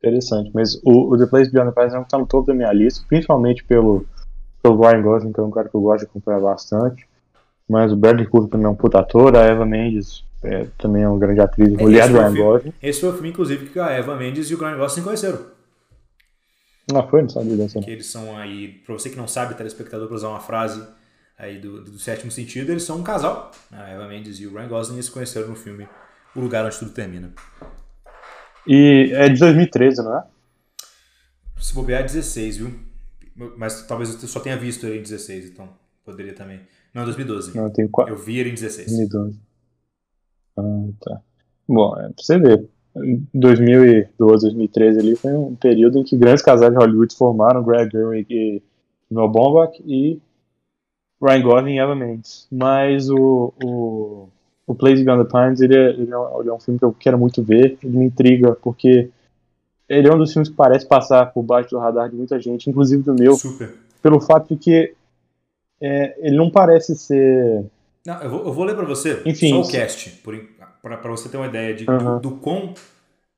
[0.03, 2.73] Interessante, mas o, o The Place Beyond the Pines não está no topo da minha
[2.73, 4.07] lista, principalmente pelo,
[4.62, 7.07] pelo Ryan Gosling, que é um cara que eu gosto de acompanhar bastante.
[7.71, 11.09] Mas o Bradley Cooper também é um puta ator, a Eva Mendes é, também é
[11.09, 12.73] uma grande atriz, mulher do Ryan Gosling.
[12.83, 15.39] Esse foi o filme, inclusive, que a Eva Mendes e o Ryan Gosling conheceram.
[16.93, 17.79] Não foi, não sabia dessa.
[17.79, 20.83] Que eles são aí, pra você que não sabe, telespectador, pra usar uma frase
[21.39, 23.53] aí do, do sétimo sentido, eles são um casal.
[23.71, 25.87] A Eva Mendes e o Ryan Gosling se conheceram no filme
[26.35, 27.33] O Lugar Onde Tudo Termina.
[28.67, 30.25] E é de 2013, não é?
[31.61, 32.75] Se bobear, é 16, viu?
[33.57, 35.69] Mas talvez eu só tenha visto ele em 16, então
[36.05, 36.61] poderia também.
[36.95, 37.57] Não, 2012.
[37.57, 38.15] Não, eu, tenho quatro...
[38.15, 38.87] eu vi ele em 16.
[38.87, 39.41] 2012.
[40.57, 40.62] Ah,
[41.01, 41.21] tá.
[41.69, 42.69] Bom, é pra você ver.
[43.33, 48.27] 2012, 2013 ali foi um período em que grandes casais de Hollywood formaram, Greg Gerwig
[48.29, 48.62] e
[49.09, 50.21] Noah Baumbach e
[51.23, 52.49] Ryan Gosling e Eva Mendes.
[52.51, 54.29] Mas o, o,
[54.67, 56.85] o Place Beyond the Pines, ele é, ele, é um, ele é um filme que
[56.85, 59.11] eu quero muito ver, ele me intriga, porque
[59.89, 62.69] ele é um dos filmes que parece passar por baixo do radar de muita gente,
[62.69, 63.75] inclusive do meu, Super.
[64.03, 64.95] pelo fato de que
[65.81, 67.65] é, ele não parece ser...
[68.05, 70.23] Não, eu, vou, eu vou ler para você Enfim, só o cast,
[70.82, 72.19] para você ter uma ideia de, uhum.
[72.19, 72.74] do, do quão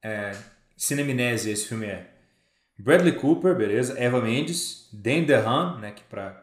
[0.02, 0.32] é,
[0.76, 2.06] cinemnésia esse filme é.
[2.78, 3.98] Bradley Cooper, beleza.
[3.98, 6.42] Eva Mendes, Dan DeHaan, né, que para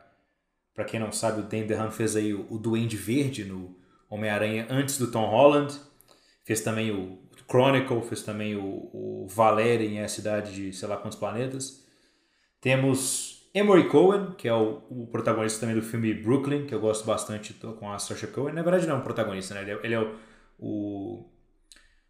[0.80, 3.76] para quem não sabe, o Dan DeHaan fez aí o, o Duende Verde no
[4.10, 5.78] Homem-Aranha antes do Tom Holland.
[6.46, 7.20] Fez também o
[7.50, 11.84] Chronicle, fez também o, o Valéria em A Cidade de sei lá quantos planetas.
[12.62, 17.06] Temos Emory Cohen, que é o, o, protagonista também do filme Brooklyn, que eu gosto
[17.06, 18.54] bastante com a Saoirse Cohen.
[18.54, 19.62] Na verdade não é um protagonista, né?
[19.62, 20.16] Ele é, ele é o
[20.60, 21.26] o,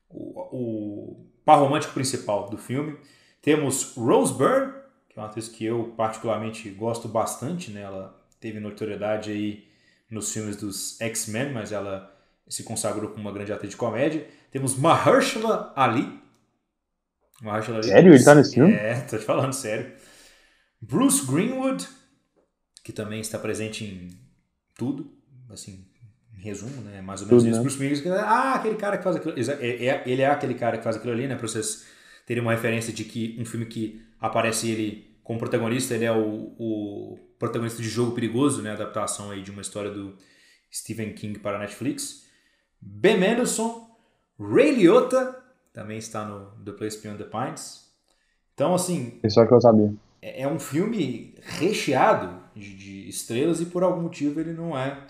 [0.10, 2.98] o, o par romântico principal do filme.
[3.42, 4.74] Temos Rose Byrne,
[5.08, 7.82] que é uma atriz que eu particularmente gosto bastante, né?
[7.82, 9.68] Ela teve notoriedade aí
[10.10, 12.12] nos filmes dos X-Men, mas ela
[12.48, 14.26] se consagrou como uma grande atriz de comédia.
[14.52, 16.20] Temos Mahershala Ali.
[17.42, 17.88] Mahershala Ali.
[17.88, 18.14] Sério?
[18.14, 18.74] Ele tá nesse filme?
[18.74, 19.94] É, tô te falando sério.
[20.82, 21.88] Bruce Greenwood,
[22.84, 24.10] que também está presente em
[24.76, 25.12] tudo,
[25.50, 25.86] assim,
[26.38, 27.02] em resumo, né?
[27.02, 27.58] Mais ou menos tudo, isso.
[27.58, 27.64] Né?
[27.64, 29.36] Bruce Greenwood, ah, aquele cara que faz aquilo.
[29.38, 31.36] É, é, ele é aquele cara que faz aquilo ali, né?
[31.36, 31.86] Pra vocês
[32.26, 36.56] terem uma referência de que um filme que aparece ele como protagonista, ele é o,
[36.58, 38.72] o protagonista de Jogo Perigoso, né?
[38.72, 40.18] Adaptação aí de uma história do
[40.72, 42.28] Stephen King para a Netflix.
[42.82, 43.88] Ben Mendelsohn,
[44.40, 45.36] Ray Liotta,
[45.74, 47.90] também está no The Place Beyond the Pines.
[48.54, 49.20] Então, assim.
[49.24, 49.94] Isso é que eu sabia.
[50.22, 55.06] É, é um filme recheado de, de, estrelas e por algum motivo ele não é,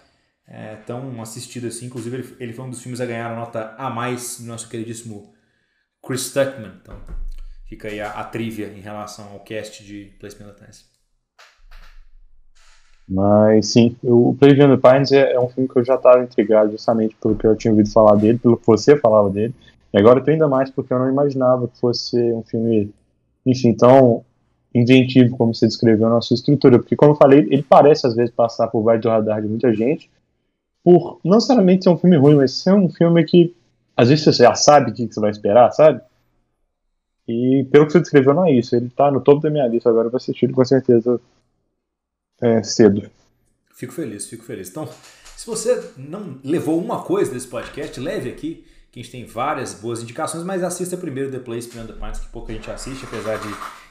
[0.47, 1.87] é tão assistido assim.
[1.87, 4.69] Inclusive, ele, ele, foi um dos filmes a ganhar a nota a mais do nosso
[4.69, 5.33] queridíssimo
[6.05, 6.73] Chris Tuckman.
[6.81, 6.99] Então,
[7.67, 10.89] fica aí a, a trivia em relação ao cast de Place Beyond the Pines.
[13.09, 16.69] Mas sim, o Play the Pines é, é, um filme que eu já estava intrigado
[16.69, 19.53] justamente pelo que eu tinha ouvido falar dele, pelo que você falava dele.
[19.91, 22.93] E agora eu tô ainda mais porque eu não imaginava que fosse um filme,
[23.43, 24.23] enfim, tão
[24.73, 26.79] inventivo como você descreveu na sua estrutura.
[26.79, 29.73] Porque, como eu falei, ele parece às vezes passar por baixo do radar de muita
[29.73, 30.09] gente,
[30.83, 33.55] por não necessariamente ser um filme ruim, mas ser um filme que
[33.95, 36.01] às vezes você já sabe o que você vai esperar, sabe?
[37.27, 38.75] E pelo que você descreveu, não é isso.
[38.75, 41.19] Ele tá no topo da minha lista agora, eu vou assistir com certeza
[42.41, 43.09] é, cedo.
[43.75, 44.69] Fico feliz, fico feliz.
[44.69, 44.87] Então,
[45.35, 49.73] se você não levou uma coisa desse podcast, leve aqui, que a gente tem várias
[49.73, 53.37] boas indicações, mas assista primeiro The Place Beyond the Pines, que pouca gente assiste, apesar
[53.37, 53.49] de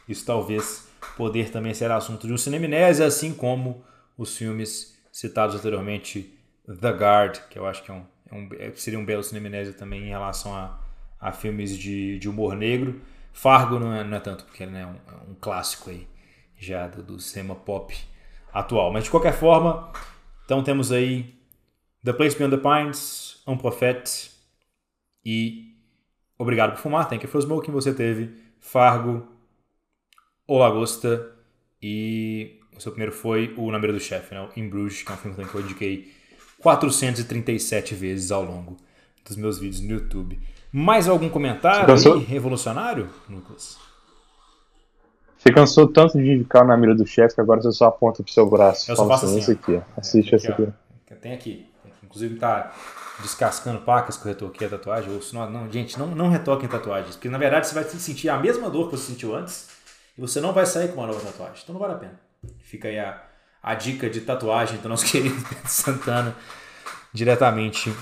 [0.08, 3.84] isso talvez poder também ser assunto de um cineminese, assim como
[4.16, 6.34] os filmes citados anteriormente,
[6.80, 9.72] The Guard, que eu acho que é um, é um é, seria um belo cineminese
[9.72, 10.78] também em relação a,
[11.20, 13.00] a filmes de, de humor negro.
[13.32, 16.06] Fargo não é, não é tanto, porque ele é um, é um clássico aí
[16.56, 17.96] já do, do cinema pop
[18.52, 18.92] atual.
[18.92, 19.92] Mas de qualquer forma,
[20.44, 21.34] então temos aí
[22.04, 24.30] The Place Beyond the Pines, Un Prophet
[25.24, 25.68] e
[26.38, 27.72] Obrigado por Fumar, Thank You for Smoking.
[27.72, 29.26] Você teve Fargo,
[30.48, 31.30] O Lagosta
[31.82, 34.48] e o seu primeiro foi o Na do Chefe, né?
[34.56, 36.10] In Bruges, que é um filme que eu indiquei
[36.62, 38.78] 437 vezes ao longo
[39.26, 40.40] dos meus vídeos no YouTube.
[40.72, 43.76] Mais algum comentário aí, revolucionário, Lucas?
[45.36, 48.32] Você cansou tanto de indicar na mira do chefe que agora você só aponta pro
[48.32, 48.90] seu braço.
[48.90, 49.82] Eu só faço assim, esse aqui, ó.
[49.98, 50.62] Assiste esse aqui.
[50.62, 51.14] Ó.
[51.16, 51.66] Tem aqui.
[52.02, 52.72] Inclusive tá
[53.20, 55.12] descascando pacas que eu retoquei a tatuagem.
[55.12, 57.16] Ou, não, não, gente, não, não retoquem tatuagens.
[57.16, 59.77] Porque na verdade você vai sentir a mesma dor que você sentiu antes
[60.18, 61.60] e você não vai sair com uma nova tatuagem.
[61.62, 62.20] Então não vale a pena.
[62.58, 63.22] Fica aí a,
[63.62, 66.36] a dica de tatuagem do nosso querido Pedro Santana
[67.12, 67.94] diretamente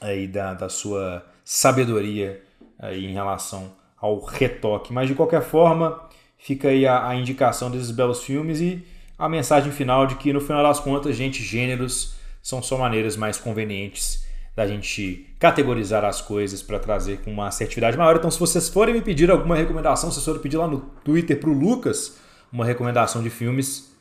[0.00, 2.42] aí da, da sua sabedoria
[2.78, 4.92] aí em relação ao retoque.
[4.92, 6.10] Mas de qualquer forma,
[6.42, 8.84] Fica aí a, a indicação desses belos filmes e
[9.16, 13.38] a mensagem final de que, no final das contas, gente, gêneros são só maneiras mais
[13.38, 18.16] convenientes da gente categorizar as coisas para trazer com uma assertividade maior.
[18.16, 21.38] Então, se vocês forem me pedir alguma recomendação, se vocês forem pedir lá no Twitter
[21.40, 22.18] para o Lucas
[22.52, 23.96] uma recomendação de filmes,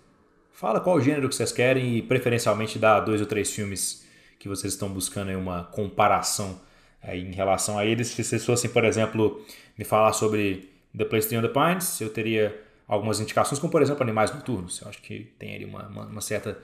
[0.51, 4.05] fala qual gênero que vocês querem e preferencialmente dá dois ou três filmes
[4.37, 6.59] que vocês estão buscando aí uma comparação
[7.01, 8.09] aí em relação a eles.
[8.09, 9.43] Se vocês fossem, por exemplo,
[9.77, 14.03] me falar sobre The Place Beyond the Pines, eu teria algumas indicações, como por exemplo
[14.03, 14.81] Animais Noturnos.
[14.81, 16.57] Eu acho que tem ali uma, uma, uma certa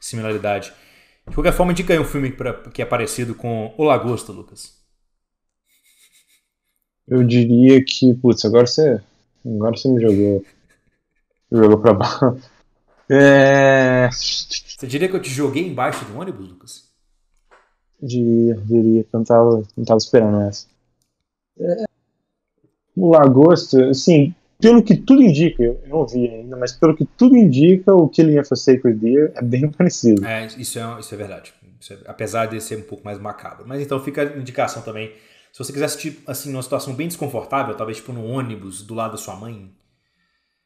[0.00, 0.72] similaridade.
[1.28, 4.82] De qualquer forma, indica aí um filme pra, que é parecido com O Lagosta, Lucas.
[7.06, 9.00] Eu diria que, putz, agora você,
[9.44, 10.44] agora você me jogou,
[11.50, 12.36] jogou pra baixo.
[13.06, 14.08] É...
[14.10, 16.88] Você diria que eu te joguei embaixo do ônibus, Lucas?
[18.00, 20.66] Diria, diria que eu não tava, não tava esperando essa.
[21.60, 21.84] É,
[22.96, 27.36] o Lagosta, assim, pelo que tudo indica, eu não vi ainda, mas pelo que tudo
[27.36, 30.24] indica, o Killing of a Sacred Deer é bem parecido.
[30.24, 31.52] É, isso é, isso é verdade.
[31.80, 33.64] Isso é, apesar de ser um pouco mais macabro.
[33.66, 35.12] Mas então fica a indicação também.
[35.52, 39.12] Se você quiser assistir, assim, numa situação bem desconfortável, talvez tipo no ônibus, do lado
[39.12, 39.70] da sua mãe,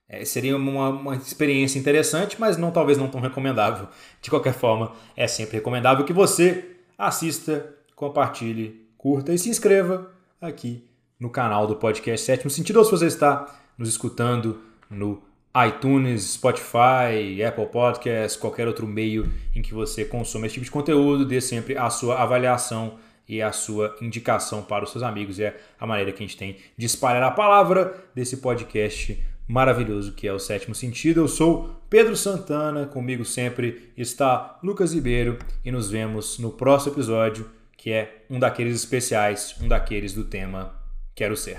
[0.08, 3.88] é, seria uma, uma experiência interessante, mas não talvez não tão recomendável.
[4.22, 6.64] De qualquer forma, é sempre recomendável que você
[6.96, 10.10] assista, compartilhe, curta e se inscreva
[10.40, 10.88] aqui
[11.20, 14.60] no canal do podcast Sétimo Sentido, ou se você está nos escutando
[14.90, 15.22] no
[15.66, 21.24] iTunes, Spotify, Apple Podcasts, qualquer outro meio em que você consome esse tipo de conteúdo,
[21.24, 22.98] dê sempre a sua avaliação
[23.28, 25.38] e a sua indicação para os seus amigos.
[25.38, 30.28] É a maneira que a gente tem de espalhar a palavra desse podcast maravilhoso que
[30.28, 31.20] é o Sétimo Sentido.
[31.20, 37.50] Eu sou Pedro Santana, comigo sempre está Lucas Ribeiro e nos vemos no próximo episódio,
[37.76, 40.74] que é um daqueles especiais, um daqueles do tema
[41.14, 41.58] quero ser.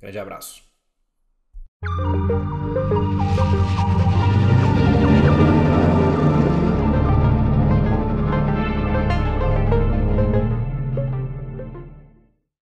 [0.00, 0.65] Grande abraço.
[1.82, 2.85] Música